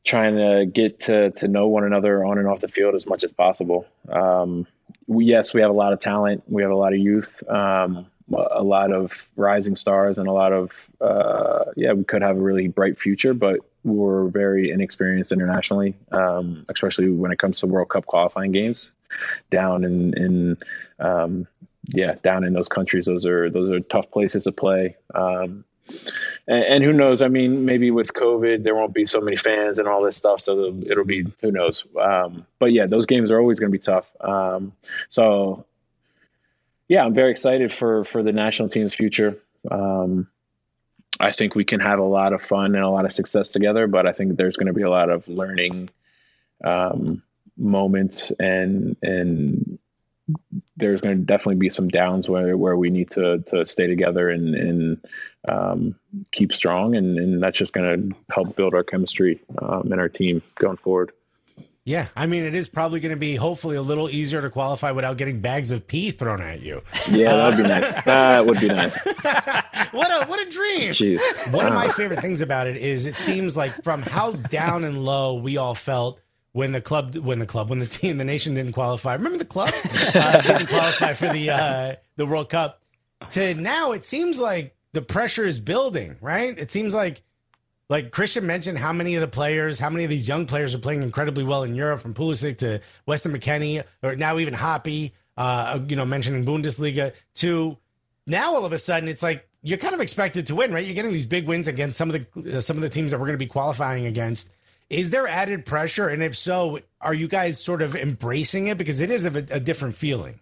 [0.04, 3.24] trying to get to to know one another on and off the field as much
[3.24, 3.88] as possible.
[4.10, 4.68] Um,
[5.08, 6.44] we, yes, we have a lot of talent.
[6.48, 7.42] We have a lot of youth.
[7.50, 12.38] Um, a lot of rising stars and a lot of uh, yeah, we could have
[12.38, 17.68] a really bright future, but we're very inexperienced internationally, um, especially when it comes to
[17.68, 18.92] World Cup qualifying games.
[19.50, 20.58] Down in in
[21.00, 21.48] um,
[21.88, 24.96] yeah, down in those countries, those are those are tough places to play.
[25.14, 25.66] Um,
[26.48, 27.22] and, and, who knows?
[27.22, 30.40] I mean, maybe with COVID, there won't be so many fans and all this stuff,
[30.40, 31.84] so it'll be who knows.
[32.00, 34.10] Um, but yeah, those games are always going to be tough.
[34.22, 34.72] Um,
[35.10, 35.66] so
[36.88, 39.38] yeah, I'm very excited for for the national team's future.
[39.70, 40.28] Um,
[41.20, 43.88] I think we can have a lot of fun and a lot of success together,
[43.88, 45.90] but I think there's going to be a lot of learning
[46.64, 47.22] um,
[47.58, 49.78] moments and and
[50.78, 54.30] there's going to definitely be some downs where, where we need to to stay together
[54.30, 55.08] and and
[55.48, 55.96] um,
[56.32, 60.10] keep strong, and, and that's just going to help build our chemistry um, and our
[60.10, 61.12] team going forward.
[61.86, 64.92] Yeah, I mean, it is probably going to be hopefully a little easier to qualify
[64.92, 66.82] without getting bags of pee thrown at you.
[67.12, 67.94] Yeah, that would be nice.
[68.06, 68.96] That would be nice.
[69.92, 70.92] what a what a dream!
[70.92, 71.22] Jeez.
[71.52, 75.04] One of my favorite things about it is it seems like from how down and
[75.04, 76.22] low we all felt
[76.54, 79.16] when the club, when the club, when the team, the nation didn't qualify.
[79.16, 79.74] Remember the club
[80.16, 82.82] uh, didn't qualify for the uh, the World Cup.
[83.32, 86.18] To now, it seems like the pressure is building.
[86.22, 86.58] Right?
[86.58, 87.24] It seems like
[87.90, 90.80] like Christian mentioned how many of the players, how many of these young players are
[90.80, 95.80] playing incredibly well in Europe, from Pulisic to Weston McKennie, or now even Hoppe, uh,
[95.88, 97.78] you know, mentioning Bundesliga, to
[98.26, 100.86] now all of a sudden it's like you're kind of expected to win, right?
[100.86, 103.20] You're getting these big wins against some of the uh, some of the teams that
[103.20, 104.50] we're going to be qualifying against.
[104.90, 109.00] Is there added pressure, and if so, are you guys sort of embracing it because
[109.00, 110.40] it is a, a different feeling?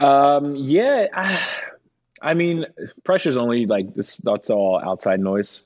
[0.00, 1.40] Um, yeah, I,
[2.22, 2.66] I mean,
[3.02, 4.18] pressure's only like this.
[4.18, 5.62] That's all outside noise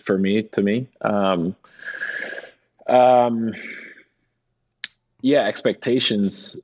[0.00, 1.54] for me to me um
[2.86, 3.52] um
[5.22, 6.56] yeah expectations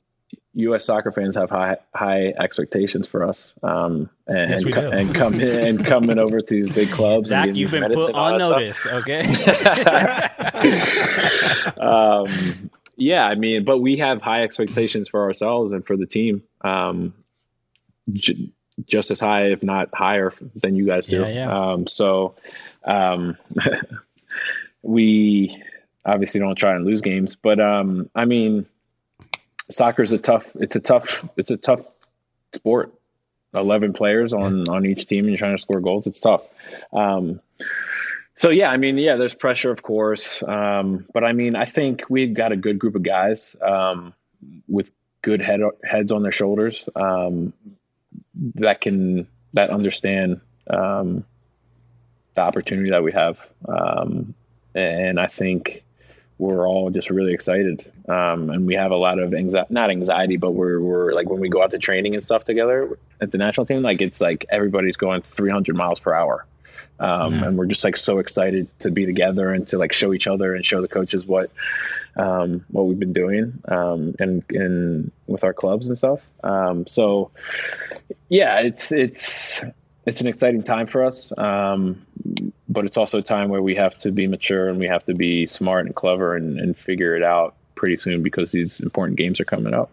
[0.57, 0.87] U.S.
[0.87, 5.67] soccer fans have high high expectations for us, um, and yes, and, and come in,
[5.67, 7.29] and coming over to these big clubs.
[7.29, 9.21] Zack, and you've been put on notice, okay?
[11.79, 16.43] um, yeah, I mean, but we have high expectations for ourselves and for the team,
[16.63, 17.13] um,
[18.11, 18.51] j-
[18.87, 21.21] just as high, if not higher, than you guys do.
[21.21, 21.73] Yeah, yeah.
[21.73, 22.35] Um, so
[22.87, 23.37] um,
[24.83, 25.63] we
[26.05, 28.67] obviously don't try and lose games, but um, I mean,
[29.71, 30.55] soccer is a tough.
[30.57, 31.25] It's a tough.
[31.37, 31.83] It's a tough
[32.53, 32.93] sport.
[33.55, 36.07] Eleven players on on each team, and you're trying to score goals.
[36.07, 36.43] It's tough.
[36.93, 37.41] Um,
[38.35, 42.05] so yeah, I mean, yeah, there's pressure, of course, um, but I mean, I think
[42.11, 44.13] we've got a good group of guys um,
[44.69, 47.55] with good head heads on their shoulders um,
[48.57, 51.25] that can that understand um,
[52.37, 53.51] the opportunity that we have.
[53.69, 54.35] Um,
[54.75, 55.85] and I think
[56.39, 57.91] we're all just really excited.
[58.09, 61.41] Um, and we have a lot of anxiety, not anxiety, but we're, we're like when
[61.41, 64.45] we go out to training and stuff together at the national team, like it's like
[64.51, 66.47] everybody's going 300 miles per hour.
[66.99, 67.45] Um, yeah.
[67.47, 70.55] and we're just like so excited to be together and to like show each other
[70.55, 71.51] and show the coaches what,
[72.17, 76.27] um, what we've been doing, um, and, and with our clubs and stuff.
[76.43, 77.31] Um, so
[78.29, 79.63] yeah, it's, it's,
[80.07, 81.37] it's an exciting time for us.
[81.37, 82.07] Um,
[82.69, 85.15] but it's also a time where we have to be mature and we have to
[85.15, 89.41] be smart and clever and, and figure it out pretty soon because these important games
[89.41, 89.91] are coming up.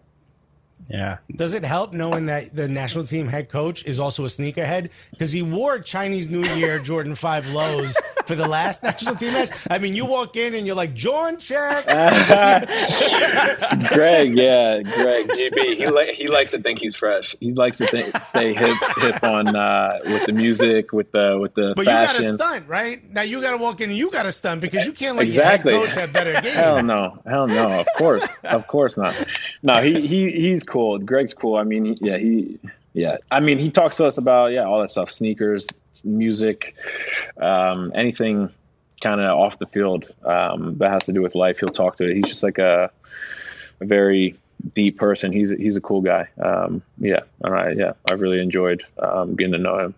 [0.90, 1.18] Yeah.
[1.36, 4.90] Does it help knowing that the national team head coach is also a sneakerhead?
[5.12, 9.50] Because he wore Chinese New Year Jordan 5 lows for the last national team match.
[9.70, 11.86] I mean, you walk in and you're like, John check.
[13.90, 15.76] Greg, yeah, Greg, GB.
[15.78, 17.36] He li- he likes to think he's fresh.
[17.40, 21.54] He likes to think, stay hip hip on uh, with the music, with the with
[21.56, 22.24] the But fashion.
[22.24, 23.02] you got to stunt, right?
[23.12, 25.26] Now you got to walk in and you got to stunt because you can't let
[25.26, 25.74] Exactly.
[25.74, 26.54] your head coach have better game.
[26.54, 27.80] Hell no, hell no.
[27.80, 29.16] Of course, of course not.
[29.62, 30.98] No, he he he's cool.
[30.98, 31.56] Greg's cool.
[31.56, 32.60] I mean, he, yeah, he
[32.94, 33.18] yeah.
[33.32, 35.70] I mean, he talks to us about yeah all that stuff, sneakers,
[36.04, 36.76] music,
[37.38, 38.50] um, anything
[39.02, 41.60] kind of off the field um, that has to do with life.
[41.60, 42.16] He'll talk to it.
[42.16, 42.90] He's just like a,
[43.82, 44.36] a very
[44.74, 45.32] deep person.
[45.32, 46.28] He's he's a cool guy.
[46.44, 47.78] Um, yeah, all right.
[47.78, 49.96] Yeah, I've really enjoyed um, getting to know him.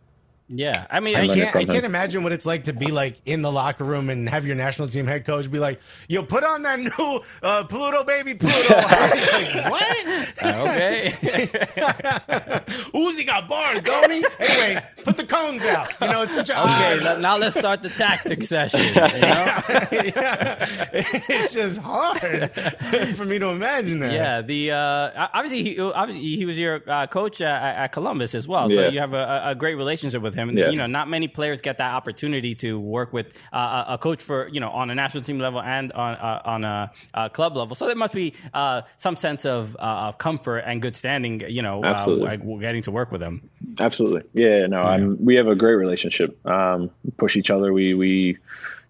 [0.47, 0.85] Yeah.
[0.91, 3.51] I mean, I can't, I can't imagine what it's like to be like in the
[3.51, 6.79] locker room and have your national team head coach be like, "Yo, put on that
[6.79, 9.97] new uh, Pluto baby Pluto." like what?
[10.43, 11.11] okay.
[12.93, 14.23] Uzi got bars, don't he?
[14.39, 15.89] Anyway, put the cones out.
[15.99, 18.81] You know, it's such a Okay, now let's start the tactics session.
[18.81, 19.09] You know?
[19.91, 20.65] yeah.
[20.93, 22.51] It's just hard
[23.15, 24.13] for me to imagine that.
[24.13, 28.47] Yeah, the uh, obviously he obviously he was your uh, coach at, at Columbus as
[28.47, 30.49] well, so you have a, a great relationship with him.
[30.49, 30.69] And, Yeah.
[30.69, 34.21] You know, not many players get that opportunity to work with uh, a a coach
[34.21, 37.55] for you know on a national team level and on uh, on a, a club
[37.57, 37.75] level.
[37.75, 41.41] So there must be uh, some sense of, uh, of comfort and good standing.
[41.49, 43.49] You know, uh, like getting to work with him.
[43.79, 44.23] Absolutely.
[44.33, 46.45] Yeah, no, I'm, we have a great relationship.
[46.45, 47.73] Um, push each other.
[47.73, 48.37] We, we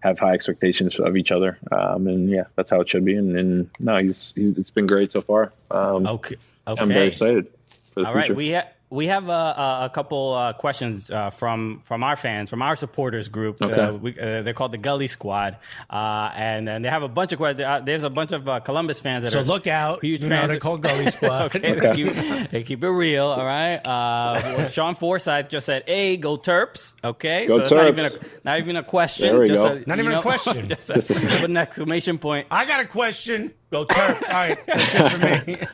[0.00, 1.58] have high expectations of each other.
[1.72, 3.16] Um, and yeah, that's how it should be.
[3.16, 5.52] And, and no, he's, he's, it's been great so far.
[5.70, 6.80] Um, Okay, okay.
[6.82, 7.46] I'm very excited
[7.94, 8.28] for the All future.
[8.32, 12.14] right, we ha- we have uh, uh, a couple uh, questions uh, from from our
[12.16, 13.60] fans, from our supporters group.
[13.60, 13.80] Okay.
[13.80, 15.56] Uh, we, uh, they're called the Gully Squad,
[15.90, 17.66] uh, and and they have a bunch of questions.
[17.66, 20.04] Uh, there's a bunch of uh, Columbus fans that So are look out.
[20.04, 20.50] huge you know, fans.
[20.50, 21.46] they're called Gully Squad.
[21.56, 23.26] okay, They, keep, they keep it real.
[23.26, 23.76] All right.
[23.84, 28.22] Uh, Sean Forsyth just said, "Hey, go Terps." Okay, Go so it's not even Terps.
[28.22, 29.26] a not even a question.
[29.28, 29.72] There we just go.
[29.72, 30.68] A, Not you even a question.
[30.68, 32.46] just a, an exclamation point.
[32.50, 33.52] I got a question.
[33.70, 34.22] Go Terps.
[34.28, 35.58] All right, that's it for me.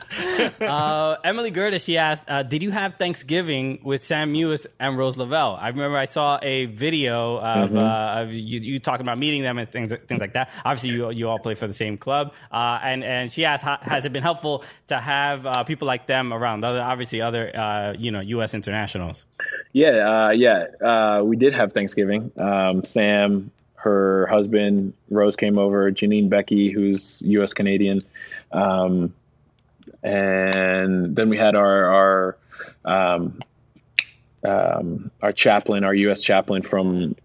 [0.59, 5.17] Uh, Emily Gertis, she asked, uh, "Did you have Thanksgiving with Sam Mewis and Rose
[5.17, 7.77] Lavelle?" I remember I saw a video of, Mm-hmm.
[7.77, 10.49] uh, of you, you talking about meeting them and things things like that.
[10.65, 14.05] Obviously, you you all play for the same club, uh, and and she asked, "Has
[14.05, 16.63] it been helpful to have uh, people like them around?
[16.65, 18.53] Other obviously other uh, you know U.S.
[18.53, 19.25] internationals."
[19.71, 19.89] Yeah,
[20.27, 20.65] uh, yeah.
[20.81, 22.31] Uh, we did have Thanksgiving.
[22.39, 23.51] Um, Sam,
[23.83, 25.91] her husband, Rose came over.
[25.91, 27.53] Janine Beckie, who's U.S.
[27.53, 28.03] Canadian,
[28.51, 29.13] um,
[30.01, 32.37] and then we had our
[32.85, 33.39] our um,
[34.45, 36.23] um, our chaplain, our U.S.
[36.23, 37.15] chaplain from.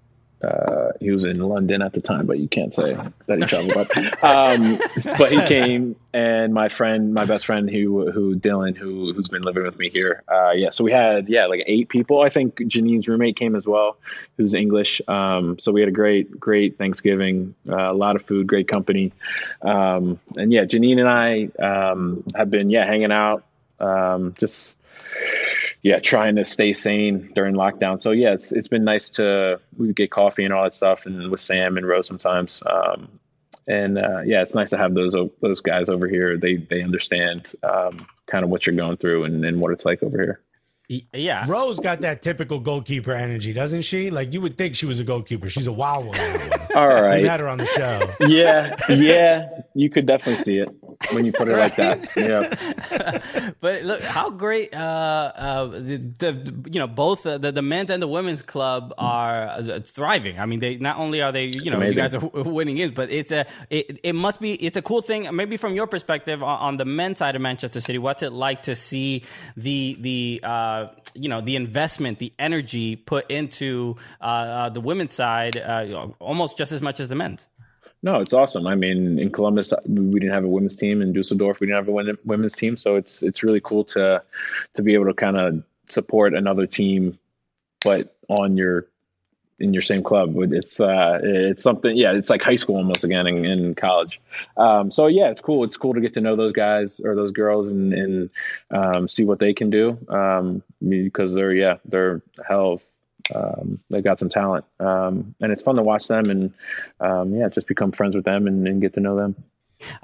[0.43, 2.97] Uh, he was in London at the time, but you can't say
[3.27, 3.89] that he traveled up.
[4.23, 4.79] Um,
[5.19, 9.43] but he came, and my friend, my best friend, who who Dylan, who who's been
[9.43, 10.23] living with me here.
[10.29, 12.21] Uh, yeah, so we had yeah like eight people.
[12.21, 13.97] I think Janine's roommate came as well,
[14.37, 15.01] who's English.
[15.09, 19.13] Um, so we had a great great Thanksgiving, uh, a lot of food, great company,
[19.63, 23.45] um, and yeah, Janine and I um, have been yeah hanging out,
[23.81, 24.78] um, just
[25.83, 28.01] yeah, trying to stay sane during lockdown.
[28.01, 31.31] So yeah, it's it's been nice to we get coffee and all that stuff, and
[31.31, 32.63] with Sam and Rose sometimes.
[32.67, 33.21] Um,
[33.67, 36.37] and uh, yeah, it's nice to have those those guys over here.
[36.37, 40.03] They they understand um, kind of what you're going through and, and what it's like
[40.03, 40.41] over here.
[40.91, 44.11] Y- Yeah, Rose got that typical goalkeeper energy, doesn't she?
[44.11, 45.51] Like you would think she was a goalkeeper.
[45.51, 46.19] She's a wild one.
[46.75, 47.19] All right.
[47.21, 48.11] We've had her on the show.
[48.27, 50.69] yeah, yeah, you could definitely see it
[51.13, 52.09] when you put it like that.
[52.17, 53.53] Yeah.
[53.61, 57.91] but look how great uh, uh, the, the, you know both uh, the, the men's
[57.91, 60.41] and the women's club are uh, thriving.
[60.41, 63.11] I mean, they not only are they you know you guys are winning games, but
[63.11, 65.29] it's a it, it must be it's a cool thing.
[65.37, 68.63] Maybe from your perspective on, on the men's side of Manchester City, what's it like
[68.63, 69.25] to see
[69.57, 70.78] the the uh,
[71.15, 76.59] you know the investment, the energy put into uh, uh, the women's side uh, almost
[76.59, 77.49] just as much as the men's.
[78.03, 78.67] No, it's awesome.
[78.67, 81.03] I mean, in Columbus, we didn't have a women's team.
[81.03, 82.77] In Dusseldorf, we didn't have a women's team.
[82.77, 84.23] So it's it's really cool to
[84.75, 87.19] to be able to kind of support another team,
[87.81, 88.87] but on your
[89.59, 90.35] in your same club.
[90.37, 91.97] It's uh, it's something.
[91.97, 94.21] Yeah, it's like high school almost again in, in college.
[94.57, 95.65] Um, so yeah, it's cool.
[95.65, 98.31] It's cool to get to know those guys or those girls and and
[98.71, 102.81] um, see what they can do um, because they're yeah they're hell
[103.35, 106.53] um, they got some talent, um, and it's fun to watch them and
[107.01, 109.37] um, yeah, just become friends with them and, and get to know them.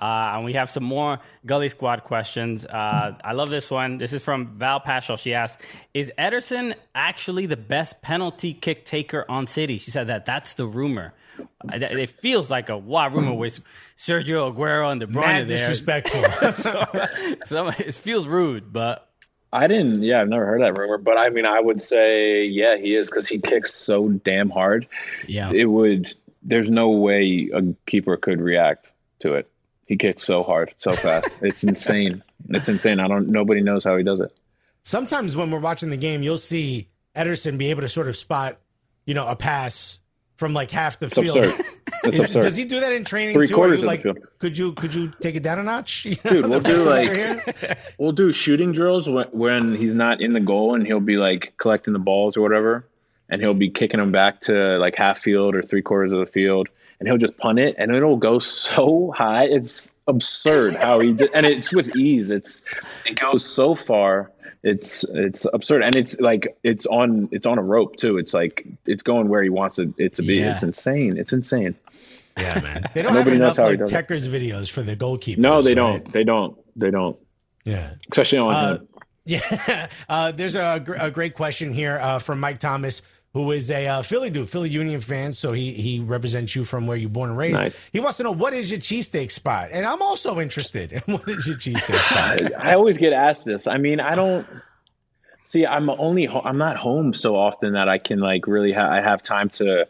[0.01, 2.65] Uh, and we have some more Gully Squad questions.
[2.65, 3.99] Uh, I love this one.
[3.99, 5.17] This is from Val Paschal.
[5.17, 5.61] She asked,
[5.93, 10.67] "Is Ederson actually the best penalty kick taker on City?" She said that that's the
[10.67, 11.15] rumor.
[11.73, 13.61] It feels like a wild rumor with
[13.97, 15.59] Sergio Aguero and De Bruyne Mad there.
[15.69, 16.23] disrespectful.
[16.53, 16.85] so,
[17.47, 19.11] so it feels rude, but
[19.53, 20.03] I didn't.
[20.03, 23.09] Yeah, I've never heard that rumor, but I mean, I would say, yeah, he is
[23.11, 24.87] because he kicks so damn hard.
[25.27, 26.13] yeah, It would.
[26.43, 29.51] There's no way a keeper could react to it.
[29.87, 31.39] He kicks so hard, so fast.
[31.43, 32.23] it's insane.
[32.49, 33.01] It's insane.
[33.01, 33.29] I don't.
[33.29, 34.33] Nobody knows how he does it.
[34.83, 38.59] Sometimes when we're watching the game, you'll see Ederson be able to sort of spot,
[39.07, 39.99] you know, a pass
[40.37, 41.37] from like half the It's field.
[41.37, 41.65] absurd.
[42.07, 42.43] It's absurd.
[42.43, 43.55] Does he do that in training Three too?
[43.55, 44.19] quarters you of the like, field.
[44.39, 46.05] Could you could you take it down a notch?
[46.05, 50.35] You know, Dude, we'll do, like- We'll do shooting drills when, when he's not in
[50.35, 52.87] the goal and he'll be like collecting the balls or whatever,
[53.31, 56.27] and he'll be kicking them back to like half field or three quarters of the
[56.27, 56.69] field,
[57.01, 59.45] and he'll just punt it, and it'll go so high.
[59.45, 62.31] It's absurd how he did, and it's with ease.
[62.31, 62.63] It's
[63.07, 64.31] it goes so far.
[64.63, 68.17] It's it's absurd, and it's like it's on it's on a rope too.
[68.19, 70.37] It's like it's going where he wants it, it to be.
[70.37, 70.53] Yeah.
[70.55, 71.19] It's insane.
[71.19, 71.75] It's insane.
[72.39, 72.85] Yeah, man.
[72.95, 74.07] They don't Nobody have knows enough how like.
[74.09, 75.41] Techers videos for the goalkeeper.
[75.41, 76.03] No, they right?
[76.03, 76.13] don't.
[76.13, 76.59] They don't.
[76.77, 77.17] They don't.
[77.65, 77.91] Yeah.
[78.11, 78.89] Especially on Uh, him.
[79.27, 83.01] Yeah, uh, there's a, gr- a great question here uh, from Mike Thomas,
[83.35, 85.33] who is a uh, Philly dude, Philly Union fan.
[85.35, 87.61] So he he represents you from where you're born and raised.
[87.61, 87.91] Nice.
[87.93, 91.29] He wants to know what is your cheesesteak spot, and I'm also interested in what
[91.29, 92.55] is your cheesesteak spot.
[92.59, 93.67] I always get asked this.
[93.67, 94.47] I mean, I don't
[95.47, 95.67] see.
[95.67, 96.25] I'm only.
[96.25, 98.73] Ho- I'm not home so often that I can like really.
[98.73, 99.87] Ha- I have time to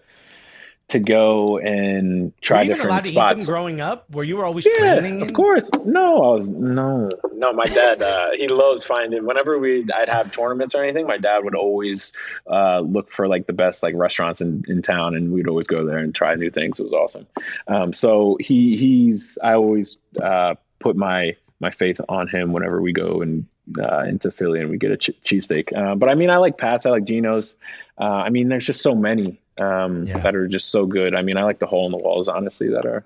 [0.88, 3.46] to go and Were try you even allowed different to eat them spots.
[3.46, 4.10] growing up?
[4.10, 5.22] Were you were always Yeah, training?
[5.22, 5.70] of in- course.
[5.84, 7.52] No, I was no, no.
[7.54, 9.24] My dad, uh, he loves finding.
[9.24, 12.12] Whenever we, I'd have tournaments or anything, my dad would always
[12.46, 15.86] uh, look for like the best like restaurants in, in town, and we'd always go
[15.86, 16.78] there and try new things.
[16.78, 17.26] It was awesome.
[17.66, 19.38] Um, so he he's.
[19.42, 23.46] I always uh, put my my faith on him whenever we go and
[23.80, 25.74] uh, into Philly and we get a ch- cheesesteak.
[25.74, 26.84] Uh, but I mean, I like Pat's.
[26.84, 27.56] I like Geno's.
[27.98, 30.18] Uh, I mean, there's just so many um, Yeah.
[30.18, 31.14] that are just so good.
[31.14, 33.04] I mean, I like the hole in the walls, honestly, that are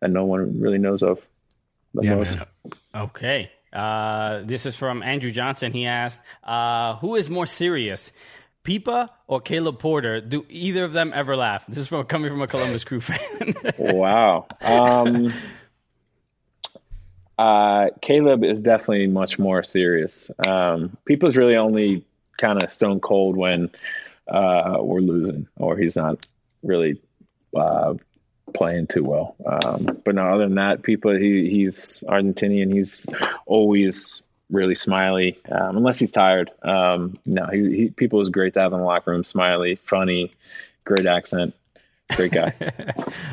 [0.00, 1.24] that no one really knows of
[1.94, 2.36] the Yeah, most.
[2.36, 2.46] man.
[2.94, 3.50] Okay.
[3.72, 5.72] Uh, this is from Andrew Johnson.
[5.72, 8.12] He asked, uh, "Who is more serious,
[8.64, 10.20] Pipa or Caleb Porter?
[10.20, 13.54] Do either of them ever laugh?" This is from coming from a Columbus Crew fan.
[13.78, 14.46] wow.
[14.62, 15.32] Um,
[17.38, 20.30] uh, Caleb is definitely much more serious.
[20.46, 22.04] Um, Pipa's really only
[22.36, 23.70] kind of stone cold when
[24.28, 26.26] uh, we're losing or he's not
[26.62, 27.00] really
[27.56, 27.94] uh,
[28.52, 29.36] playing too well.
[29.44, 32.72] Um, but no, other than that, Pipa he he's Argentinian.
[32.72, 33.06] He's
[33.46, 36.50] always really smiley, um, unless he's tired.
[36.62, 39.24] Um, no, he, he Pipa is great to have in the locker room.
[39.24, 40.32] Smiley, funny,
[40.84, 41.54] great accent,
[42.16, 42.54] great guy.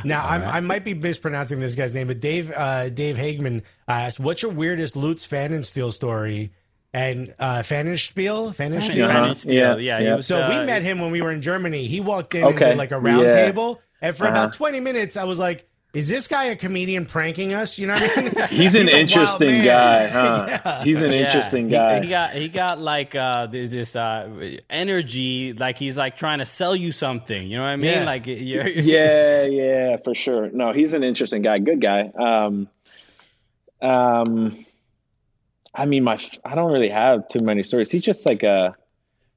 [0.03, 4.19] Now I'm, I might be mispronouncing this guy's name, but Dave uh, Dave Hagman asked,
[4.19, 6.51] "What's your weirdest Lutz Pfannenstiel story?"
[6.95, 8.95] And uh, Pfannenstiel, Pfannenstiel.
[8.95, 9.33] Yeah, Uh-huh.
[9.33, 10.15] Still, Yeah, yeah, he yeah.
[10.15, 11.87] was, So uh, we met him when we were in Germany.
[11.87, 13.31] He walked in and did like a round Yeah.
[13.45, 14.31] table, and for Uh-huh.
[14.31, 17.95] about twenty minutes, I was like, "Is this guy a comedian pranking us?" You know
[17.95, 18.47] what I mean?
[18.49, 20.45] He's an a interesting guy, huh?
[20.47, 20.83] Yeah.
[20.85, 21.99] He's an Yeah, interesting he- guy.
[22.01, 24.29] He, got he got like uh, this, this uh,
[24.69, 27.45] energy, like he's like trying to sell you something.
[27.45, 27.91] You know what I mean?
[27.91, 28.05] Yeah.
[28.05, 30.49] Like you're, yeah, yeah, for sure.
[30.53, 31.57] No, he's an interesting guy.
[31.57, 32.01] Good guy.
[32.17, 32.69] Um,
[33.81, 34.65] um,
[35.75, 37.91] I mean, my I don't really have too many stories.
[37.91, 38.75] He's just like a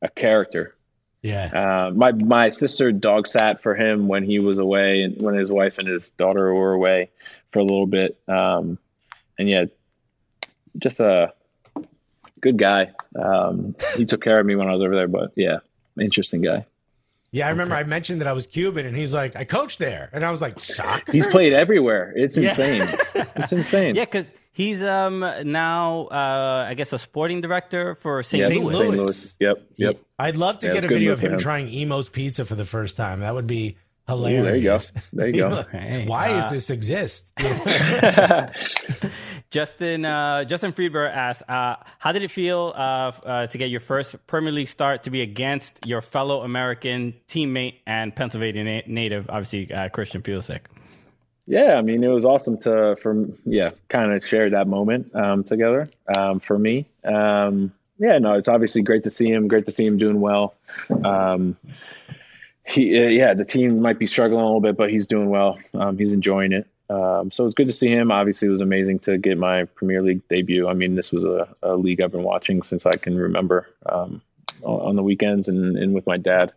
[0.02, 0.74] a character.
[1.22, 1.88] Yeah.
[1.88, 5.50] Uh, my my sister dog sat for him when he was away, and when his
[5.50, 7.10] wife and his daughter were away
[7.50, 8.16] for a little bit.
[8.28, 8.78] Um,
[9.38, 9.64] and yeah,
[10.78, 11.32] just a
[12.40, 12.92] good guy.
[13.20, 15.58] Um, he took care of me when I was over there, but yeah,
[16.00, 16.64] interesting guy.
[17.30, 20.08] Yeah, I remember I mentioned that I was Cuban, and he's like, "I coached there,"
[20.12, 22.12] and I was like, "Soccer." He's played everywhere.
[22.16, 22.48] It's Yeah.
[22.50, 22.88] insane.
[23.36, 23.94] It's insane.
[23.96, 28.42] yeah, because he's um now uh, I guess a sporting director for St.
[28.42, 28.60] Yep, Louis.
[28.62, 28.78] Louis.
[28.78, 28.96] St.
[29.02, 29.36] Louis.
[29.40, 29.68] Yep.
[29.76, 30.00] Yep.
[30.18, 31.38] I'd love to Yeah, get a video of him him.
[31.38, 33.20] trying Imo's Pizza for the first time.
[33.20, 33.76] That would be
[34.10, 34.90] Ooh, hilarious.
[35.12, 35.48] there you go.
[35.48, 35.78] There you go.
[35.78, 37.32] Hey, Why uh, does this exist?
[39.50, 43.80] Justin uh, Justin Friedberg asks, uh, "How did it feel uh, uh, to get your
[43.80, 49.28] first Premier League start to be against your fellow American teammate and Pennsylvania na- native,
[49.30, 50.60] obviously uh, Christian Pulisic?"
[51.50, 55.44] Yeah, I mean, it was awesome to, for yeah, kind of share that moment um,
[55.44, 56.84] together um, for me.
[57.02, 59.48] Um, yeah, no, it's obviously great to see him.
[59.48, 60.54] Great to see him doing well.
[60.90, 61.56] Um,
[62.66, 65.58] he, uh, yeah, the team might be struggling a little bit, but he's doing well.
[65.72, 66.66] Um, he's enjoying it.
[66.90, 68.12] Um, so it's good to see him.
[68.12, 70.68] Obviously, it was amazing to get my Premier League debut.
[70.68, 73.66] I mean, this was a, a league I've been watching since I can remember.
[73.86, 76.52] On the weekends and, and with my dad.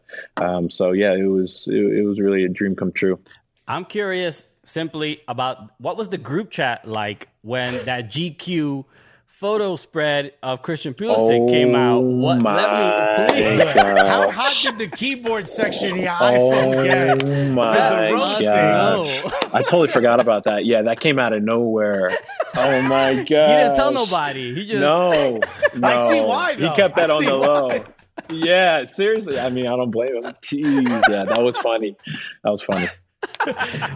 [0.70, 3.20] So yeah, it was it, it was really a dream come true.
[3.68, 8.86] I'm curious simply about what was the group chat like when that GQ
[9.26, 11.98] photo spread of Christian Pulisic came out.
[11.98, 12.40] Oh what?
[12.42, 13.74] my Let me please.
[13.74, 14.06] God.
[14.06, 17.24] How hot did the keyboard section of your iPhone get?
[17.24, 18.44] Oh my the god!
[18.44, 19.50] Oh.
[19.54, 20.66] I totally forgot about that.
[20.66, 22.12] Yeah, that came out of nowhere.
[22.56, 23.24] Oh my god!
[23.28, 24.54] He didn't tell nobody.
[24.54, 25.40] He just No, no.
[25.88, 27.46] I see why, He kept that I on the why.
[27.48, 27.86] low.
[28.30, 29.40] Yeah, seriously.
[29.40, 30.24] I mean, I don't blame him.
[30.44, 31.98] Jeez, yeah, that was funny.
[32.44, 32.86] That was funny.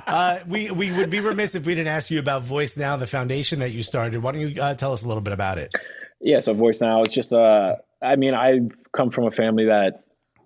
[0.08, 3.08] Uh, we we would be remiss if we didn't ask you about Voice Now, the
[3.08, 4.22] foundation that you started.
[4.24, 5.74] Why don't you uh, tell us a little bit about it?
[6.20, 8.62] Yeah, so voice now it's just uh I mean, I
[8.92, 10.04] come from a family that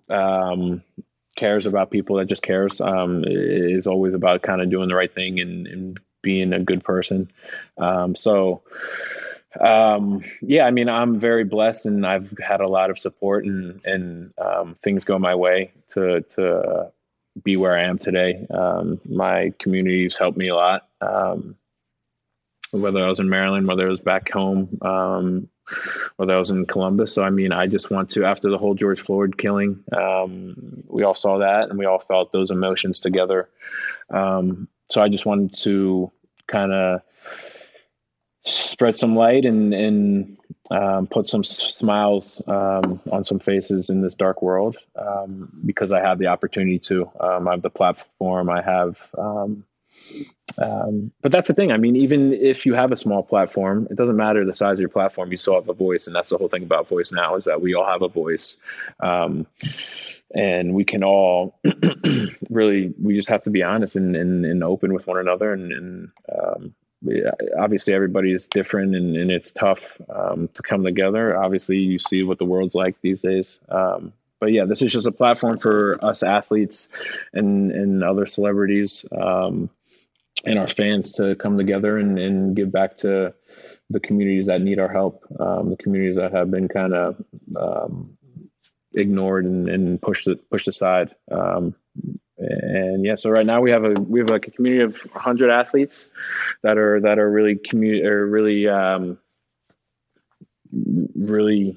[0.08, 0.82] um
[1.36, 2.80] cares about people that just cares.
[2.80, 6.84] Um is always about kind of doing the right thing and, and being a good
[6.84, 7.30] person.
[7.78, 8.62] Um so
[9.58, 13.80] um yeah, I mean I'm very blessed and I've had a lot of support and
[13.84, 16.92] and um things go my way to to
[17.42, 18.46] be where I am today.
[18.50, 20.88] Um my community's helped me a lot.
[21.00, 21.56] Um
[22.72, 25.48] whether I was in Maryland, whether it was back home, um,
[26.16, 27.14] whether I was in Columbus.
[27.14, 31.02] So, I mean, I just want to, after the whole George Floyd killing, um, we
[31.02, 33.48] all saw that and we all felt those emotions together.
[34.10, 36.10] Um, so I just wanted to
[36.46, 37.02] kind of
[38.44, 40.38] spread some light and, and
[40.70, 45.92] um, put some s- smiles um, on some faces in this dark world um, because
[45.92, 47.10] I have the opportunity to.
[47.18, 48.48] Um, I have the platform.
[48.50, 49.14] I have.
[49.16, 49.64] Um,
[50.58, 51.70] um, but that's the thing.
[51.70, 54.80] I mean, even if you have a small platform, it doesn't matter the size of
[54.80, 55.30] your platform.
[55.30, 57.60] You still have a voice, and that's the whole thing about voice now is that
[57.60, 58.56] we all have a voice,
[60.32, 61.58] and we can all
[62.50, 62.92] really.
[63.00, 66.10] We just have to be honest and, and, and open with one another, and, and
[67.58, 71.36] obviously everybody is different, and, and it's tough um, to come together.
[71.36, 73.58] Obviously, you see what the world's like these days.
[73.68, 76.88] Um, but yeah, this is just a platform for us athletes
[77.32, 79.04] and and other celebrities.
[79.12, 79.70] Um,
[80.44, 83.34] and our fans to come together and, and give back to
[83.90, 87.22] the communities that need our help, um, the communities that have been kind of
[87.58, 88.16] um,
[88.94, 91.14] ignored and, and pushed pushed aside.
[92.40, 95.50] And yeah, so right now we have a we have like a community of 100
[95.50, 96.10] athletes
[96.62, 99.18] that are that are really commu- are really um,
[100.72, 101.76] really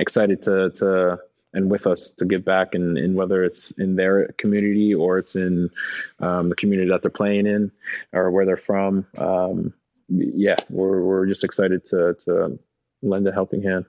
[0.00, 1.20] excited to to
[1.54, 5.36] and with us to give back and, and whether it's in their community or it's
[5.36, 5.70] in
[6.18, 7.70] um, the community that they're playing in
[8.12, 9.06] or where they're from.
[9.16, 9.74] Um,
[10.08, 12.58] yeah, we're, we're just excited to, to
[13.02, 13.86] lend a helping hand.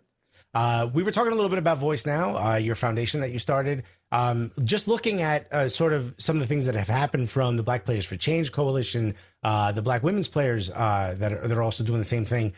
[0.54, 3.40] Uh, we were talking a little bit about Voice Now, uh, your foundation that you
[3.40, 3.84] started.
[4.14, 7.58] Um, just looking at uh, sort of some of the things that have happened from
[7.58, 11.58] the Black Players for Change Coalition, uh, the Black women's players uh, that are, that
[11.58, 12.54] are also doing the same thing.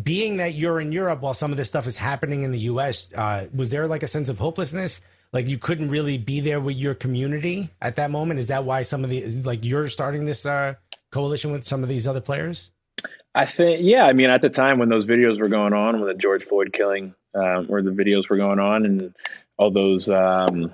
[0.00, 3.08] Being that you're in Europe while some of this stuff is happening in the U.S.,
[3.14, 5.00] uh, was there like a sense of hopelessness?
[5.32, 8.38] Like you couldn't really be there with your community at that moment.
[8.38, 10.74] Is that why some of the like you're starting this uh,
[11.10, 12.70] coalition with some of these other players?
[13.34, 14.04] I think, yeah.
[14.04, 16.74] I mean, at the time when those videos were going on, when the George Floyd
[16.74, 19.14] killing, um, or the videos were going on, and
[19.56, 20.72] all those um,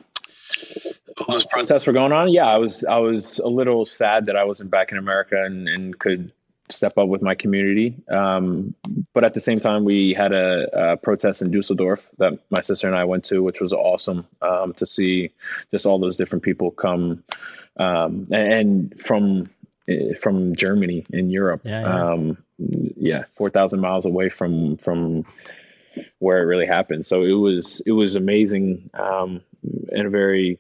[1.19, 4.37] all those protests were going on, yeah, I was I was a little sad that
[4.37, 6.33] I wasn't back in America and, and could
[6.71, 7.95] step up with my community.
[8.09, 8.75] Um,
[9.13, 12.87] but at the same time, we had a, a protest in Dusseldorf that my sister
[12.87, 15.31] and I went to, which was awesome um, to see
[15.71, 17.23] just all those different people come
[17.77, 19.47] um, and from
[19.89, 21.63] eh, from Germany in Europe.
[21.65, 22.13] Yeah, yeah.
[22.13, 25.27] Um, yeah, four thousand miles away from from
[26.19, 27.07] where it really happened.
[27.07, 29.43] So it was it was amazing um,
[29.93, 30.59] and a very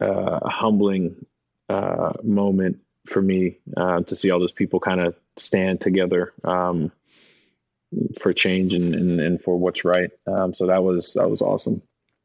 [0.00, 1.26] uh, humbling
[1.68, 6.90] uh, moment for me uh, to see all those people kind of stand together um,
[8.20, 10.10] for change and, and, and for what's right.
[10.26, 11.82] Um, so that was that was awesome.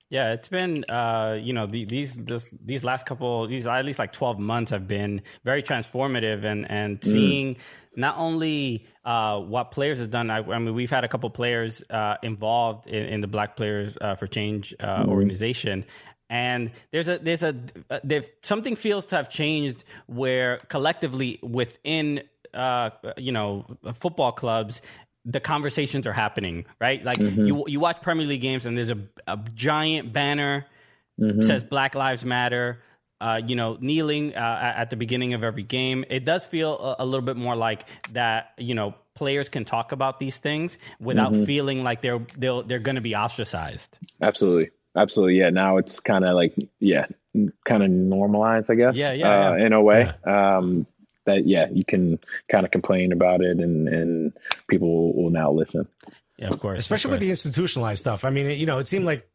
[0.10, 3.99] Yeah, it's been uh, you know the, these this, these last couple these at least
[3.99, 7.57] like twelve months have been very transformative and and seeing
[7.95, 10.32] not only uh, what players have done.
[10.32, 13.97] I, I mean, we've had a couple players uh, involved in, in the Black Players
[14.01, 15.86] uh, for Change uh, organization,
[16.30, 17.55] and there's a there's a
[18.03, 22.24] there something feels to have changed where collectively within
[22.55, 24.82] uh, you know football clubs
[25.26, 27.04] the conversations are happening, right?
[27.04, 30.66] Like you you watch Premier League games and there's a, a giant banner
[31.42, 32.82] says Black Lives Matter.
[33.22, 36.06] Uh, you know, kneeling uh, at the beginning of every game.
[36.10, 38.54] It does feel a, a little bit more like that.
[38.58, 42.96] You know, players can talk about these things without feeling like they're they're they're going
[42.96, 43.98] to be ostracized.
[44.22, 44.70] Absolutely.
[44.96, 45.38] Absolutely.
[45.38, 45.50] Yeah.
[45.50, 47.08] Now it's kind of like, yeah,
[47.66, 48.98] kind of normalized, I guess.
[48.98, 49.66] Yeah, yeah, uh, yeah.
[49.66, 50.12] In a way.
[50.24, 50.88] Um,
[51.30, 52.20] that, yeah, you can
[52.50, 54.34] kind of complain about it and, and
[54.68, 55.88] people will now listen.
[56.38, 58.24] Yeah, of course, especially with the institutionalized stuff.
[58.24, 59.28] I mean, you know, it seemed like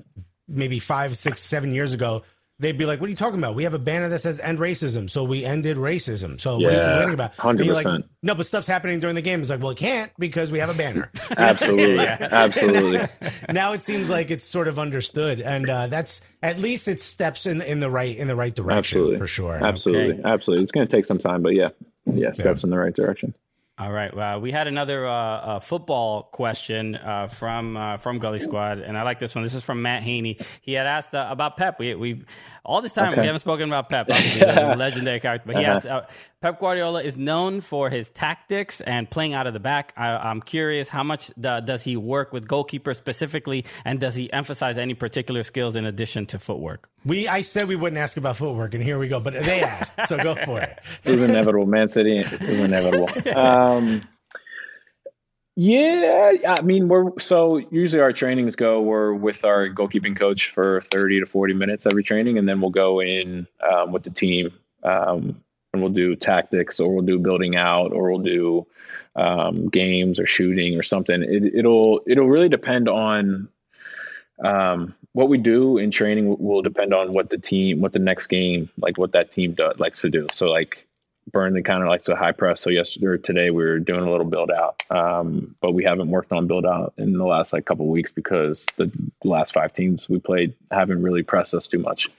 [0.49, 2.23] maybe five, six, seven years ago,
[2.65, 3.55] they'd be like, "What are you talking about?
[3.55, 6.41] We have a banner that says end racism, so we ended racism.
[6.41, 8.09] So what are you complaining about?" And you're like, 100%.
[8.23, 9.41] no, but stuff's happening during the game.
[9.41, 11.11] It's like, well, it can't because we have a banner.
[11.37, 13.01] Absolutely, absolutely.
[13.53, 17.47] now it seems like it's sort of understood, and uh, that's at least it steps
[17.47, 19.19] in in the right in the right direction Absolutely.
[19.19, 19.55] for sure.
[19.55, 20.25] Absolutely.
[20.25, 20.63] Absolutely.
[20.63, 21.69] It's going to take some time, but yeah,
[22.07, 23.35] yeah, steps in the right direction.
[23.77, 24.15] All right.
[24.15, 28.97] Well, we had another uh, uh, football question uh, from uh, from Gully Squad, and
[28.97, 29.43] I like this one.
[29.43, 30.39] This is from Matt Haney.
[30.61, 31.81] He had asked uh, about Pep.
[31.81, 32.25] We we
[32.65, 34.07] all this time we haven't spoken about Pep.
[34.11, 35.87] Obviously, a legendary character, but he asked.
[35.87, 36.03] Uh,
[36.41, 39.95] Pep Guardiola is known for his tactics and playing out of the back.
[39.97, 44.31] I, I'm curious, how much the, does he work with goalkeepers specifically, and does he
[44.33, 46.91] emphasize any particular skills in addition to footwork?
[47.07, 49.21] We I said we wouldn't ask about footwork, and here we go.
[49.21, 50.79] But they asked, so go for it.
[51.05, 51.67] It was inevitable.
[51.67, 53.09] Man City is inevitable.
[53.35, 54.03] Um,
[55.57, 58.81] yeah, I mean, we're so usually our trainings go.
[58.83, 62.71] We're with our goalkeeping coach for thirty to forty minutes every training, and then we'll
[62.71, 64.53] go in um, with the team
[64.83, 65.37] um,
[65.73, 68.67] and we'll do tactics, or we'll do building out, or we'll do
[69.15, 71.23] um, games or shooting or something.
[71.23, 73.49] It, it'll it'll really depend on
[74.43, 78.27] um, what we do in training will depend on what the team, what the next
[78.27, 80.27] game, like what that team does, likes to do.
[80.33, 80.84] So like
[81.31, 82.61] Burnley kind of likes a high press.
[82.61, 86.09] So yesterday or today we were doing a little build out, um, but we haven't
[86.11, 88.91] worked on build out in the last like couple of weeks because the
[89.25, 92.11] last five teams we played haven't really pressed us too much.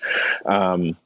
[0.45, 0.97] Um,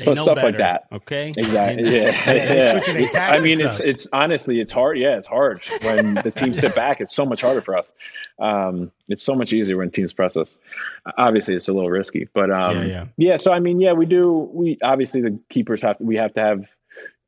[0.00, 0.86] so stuff like that.
[0.92, 1.32] Okay.
[1.36, 1.84] Exactly.
[1.96, 2.12] Yeah.
[2.32, 3.28] Yeah.
[3.30, 4.98] I mean, it's it's honestly it's hard.
[4.98, 7.00] Yeah, it's hard when the teams sit back.
[7.00, 7.92] It's so much harder for us.
[8.38, 10.56] Um, it's so much easier when teams press us.
[11.16, 13.04] Obviously, it's a little risky, but um, Yeah, yeah.
[13.16, 13.36] yeah.
[13.36, 14.50] So I mean, yeah, we do.
[14.52, 16.04] We obviously the keepers have to.
[16.04, 16.75] We have to have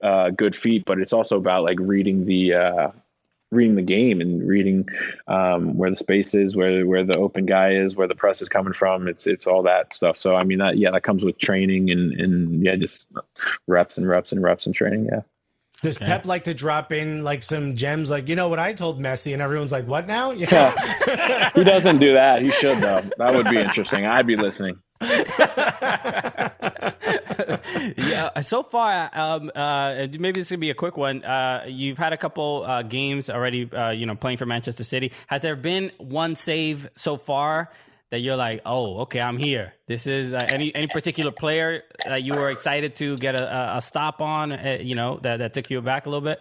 [0.03, 2.55] uh, good feet, but it's also about like reading the.
[2.55, 2.91] Uh,
[3.51, 4.87] reading the game and reading
[5.27, 8.49] um, where the space is, where where the open guy is, where the press is
[8.49, 9.09] coming from.
[9.09, 10.17] It's it's all that stuff.
[10.17, 13.11] So I mean that yeah, that comes with training and and yeah, just
[13.67, 15.07] reps and reps and reps and training.
[15.07, 15.23] Yeah.
[15.81, 18.11] Does Pep like to drop in like some gems?
[18.11, 21.51] Like you know what I told Messi, and everyone's like, "What now?" Yeah.
[21.55, 22.43] he doesn't do that.
[22.43, 23.03] He should though.
[23.19, 24.05] That would be interesting.
[24.05, 24.81] I'd be listening.
[27.97, 28.41] yeah.
[28.41, 31.25] So far, um, uh, maybe this could be a quick one.
[31.25, 33.71] Uh, you've had a couple uh, games already.
[33.73, 35.13] Uh, you know, playing for Manchester City.
[35.27, 37.71] Has there been one save so far
[38.11, 39.75] that you're like, oh, okay, I'm here.
[39.87, 43.83] This is uh, any any particular player that you were excited to get a, a-
[43.83, 44.53] stop on.
[44.53, 46.41] Uh, you know, that that took you back a little bit.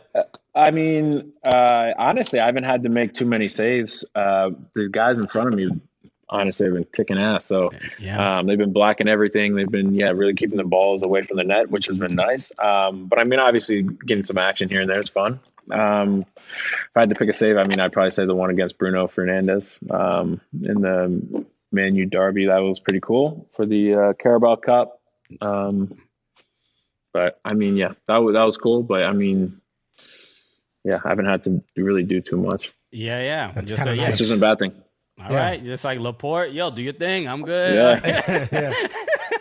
[0.55, 4.05] I mean, uh, honestly, I haven't had to make too many saves.
[4.15, 5.69] Uh, the guys in front of me,
[6.29, 7.45] honestly, have been kicking ass.
[7.45, 7.69] So
[7.99, 8.39] Yeah.
[8.39, 9.55] um, they've been blocking everything.
[9.55, 12.51] They've been, yeah, really keeping the balls away from the net, which has been nice.
[12.59, 15.39] Um, but I mean, obviously, getting some action here and there is fun.
[15.71, 18.49] Um, if I had to pick a save, I mean, I'd probably say the one
[18.49, 22.45] against Bruno Fernandes um, in the Man U derby.
[22.47, 24.99] That was pretty cool for the uh, Carabao Cup.
[25.41, 25.97] Um,
[27.13, 28.83] but I mean, yeah, that was that was cool.
[28.83, 29.59] But I mean,
[30.85, 33.51] yeah, I haven't had to really do too much, Yeah, yeah.
[33.53, 34.13] That's Just kinda yeah, nice.
[34.13, 34.71] which isn't a bad thing.
[35.23, 35.65] All right, Yeah.
[35.65, 37.27] just like Laporte, yo, do your thing.
[37.27, 37.75] I'm good.
[38.51, 38.73] Yeah,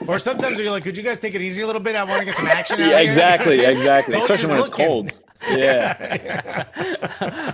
[0.06, 1.96] Or sometimes you're like, "Could you guys take it easy a little bit?
[1.96, 4.14] I want to get some action." out yeah, here." exactly, exactly.
[4.14, 4.86] Coach Especially when it's looking.
[4.86, 5.12] cold.
[5.48, 6.64] Yeah,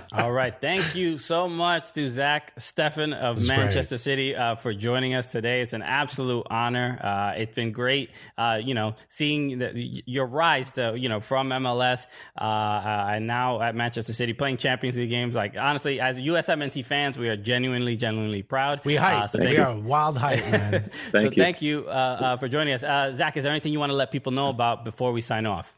[0.13, 0.53] All right.
[0.59, 5.27] Thank you so much to Zack Steffen of is Manchester City uh, for joining us
[5.27, 5.61] today.
[5.61, 6.99] It's an absolute honor.
[7.01, 11.49] Uh, it's been great, uh, you know, seeing the, your rise to, you know, from
[11.49, 12.07] MLS
[12.39, 15.35] uh, uh, and now at Manchester City playing Champions League games.
[15.35, 18.81] Like, honestly, as USMNT fans, we are genuinely, genuinely proud.
[18.83, 19.23] We hype.
[19.23, 19.61] Uh, so we you.
[19.63, 20.89] are wild hype, man.
[21.11, 21.31] Thank so you.
[21.31, 22.83] thank you uh, uh, for joining us.
[22.83, 25.45] Uh, Zack, is there anything you want to let people know about before we sign
[25.45, 25.73] off?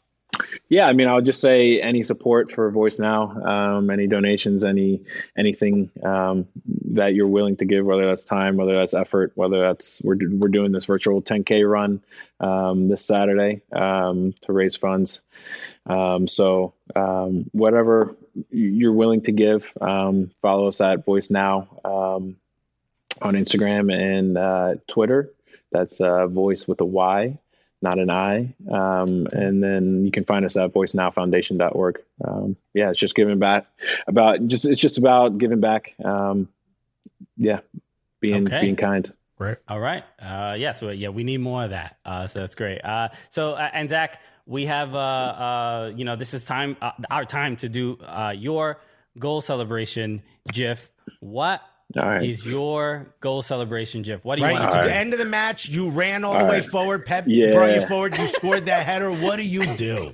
[0.69, 0.85] Yeah.
[0.85, 5.01] I mean, I would just say any support for Voice Now, um, any donations, any
[5.37, 6.47] anything um,
[6.93, 10.49] that you're willing to give, whether that's time, whether that's effort, whether that's we're we're
[10.49, 12.01] doing this virtual 10k run
[12.39, 15.21] um, this Saturday um, to raise funds.
[15.85, 18.15] Um, so um, whatever
[18.49, 21.67] you're willing to give, follow us at Voice Now
[23.21, 25.31] on Instagram and uh, Twitter.
[25.71, 27.37] That's uh, Voice with a Y,
[27.81, 28.53] not an I.
[28.71, 32.01] Um, and then you can find us at voicenowfoundation.org.
[32.23, 33.67] Um, yeah, it's just giving back
[34.07, 35.93] about just it's just about giving back.
[36.03, 36.49] Um,
[37.37, 37.59] yeah,
[38.21, 38.61] being Okay.
[38.61, 39.09] being kind.
[39.37, 39.57] right.
[39.67, 40.03] All right.
[40.19, 40.71] Uh, yeah.
[40.71, 41.97] So yeah, we need more of that.
[42.05, 42.83] Uh, so that's great.
[42.83, 46.91] Uh, so uh, and Zack, we have uh, uh, you know this is time uh,
[47.11, 48.79] our time to do uh, your
[49.19, 50.89] goal celebration GIF.
[51.19, 51.61] What
[51.93, 52.45] is All right.
[52.45, 54.25] your goal celebration GIF?
[54.25, 56.37] What do you Right want at to the end of the match, you ran all
[56.37, 56.65] the way right.
[56.65, 57.05] forward.
[57.05, 57.51] Pep Yeah.
[57.51, 58.17] brought you forward.
[58.17, 59.11] You scored that header.
[59.11, 60.11] What do you do?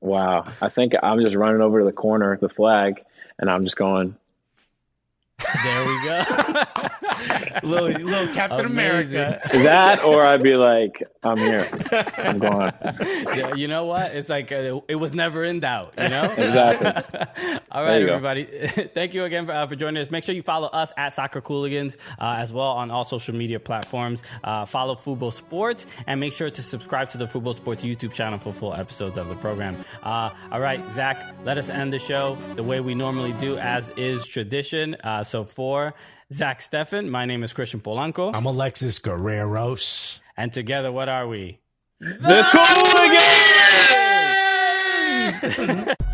[0.00, 0.46] Wow.
[0.60, 3.02] I think I'm just running over to the corner, the flag,
[3.38, 4.16] and I'm just going.
[5.64, 6.22] There we go.
[7.62, 9.18] little, little Captain Amazing.
[9.18, 9.48] America.
[9.58, 11.66] that, or I'd be like, I'm here.
[12.18, 12.72] I'm going.
[13.36, 14.14] Yeah, you know what?
[14.14, 15.94] It's like uh, it was never in doubt.
[15.98, 16.34] You know.
[16.48, 16.86] Exactly.
[17.70, 18.14] All There right, you go.
[18.14, 18.44] everybody.
[18.94, 20.10] Thank you again for, uh, for joining us.
[20.10, 23.60] Make sure you follow us at Soccer Cooligans uh, as well on all social media
[23.60, 24.22] platforms.
[24.42, 28.38] Uh, follow Fubo Sports and make sure to subscribe to the Fubo Sports YouTube channel
[28.38, 29.76] for full episodes of the program.
[30.02, 33.90] Uh, all right, Zack, let us end the show the way we normally do, as
[33.96, 34.96] is tradition.
[35.28, 35.94] So for
[36.32, 40.20] Zack Steffen, my name is Christian Polanco, I'm Alexis Guerreros.
[40.38, 41.60] and together, what are we?
[42.00, 42.46] The
[45.38, 45.94] Cooligans!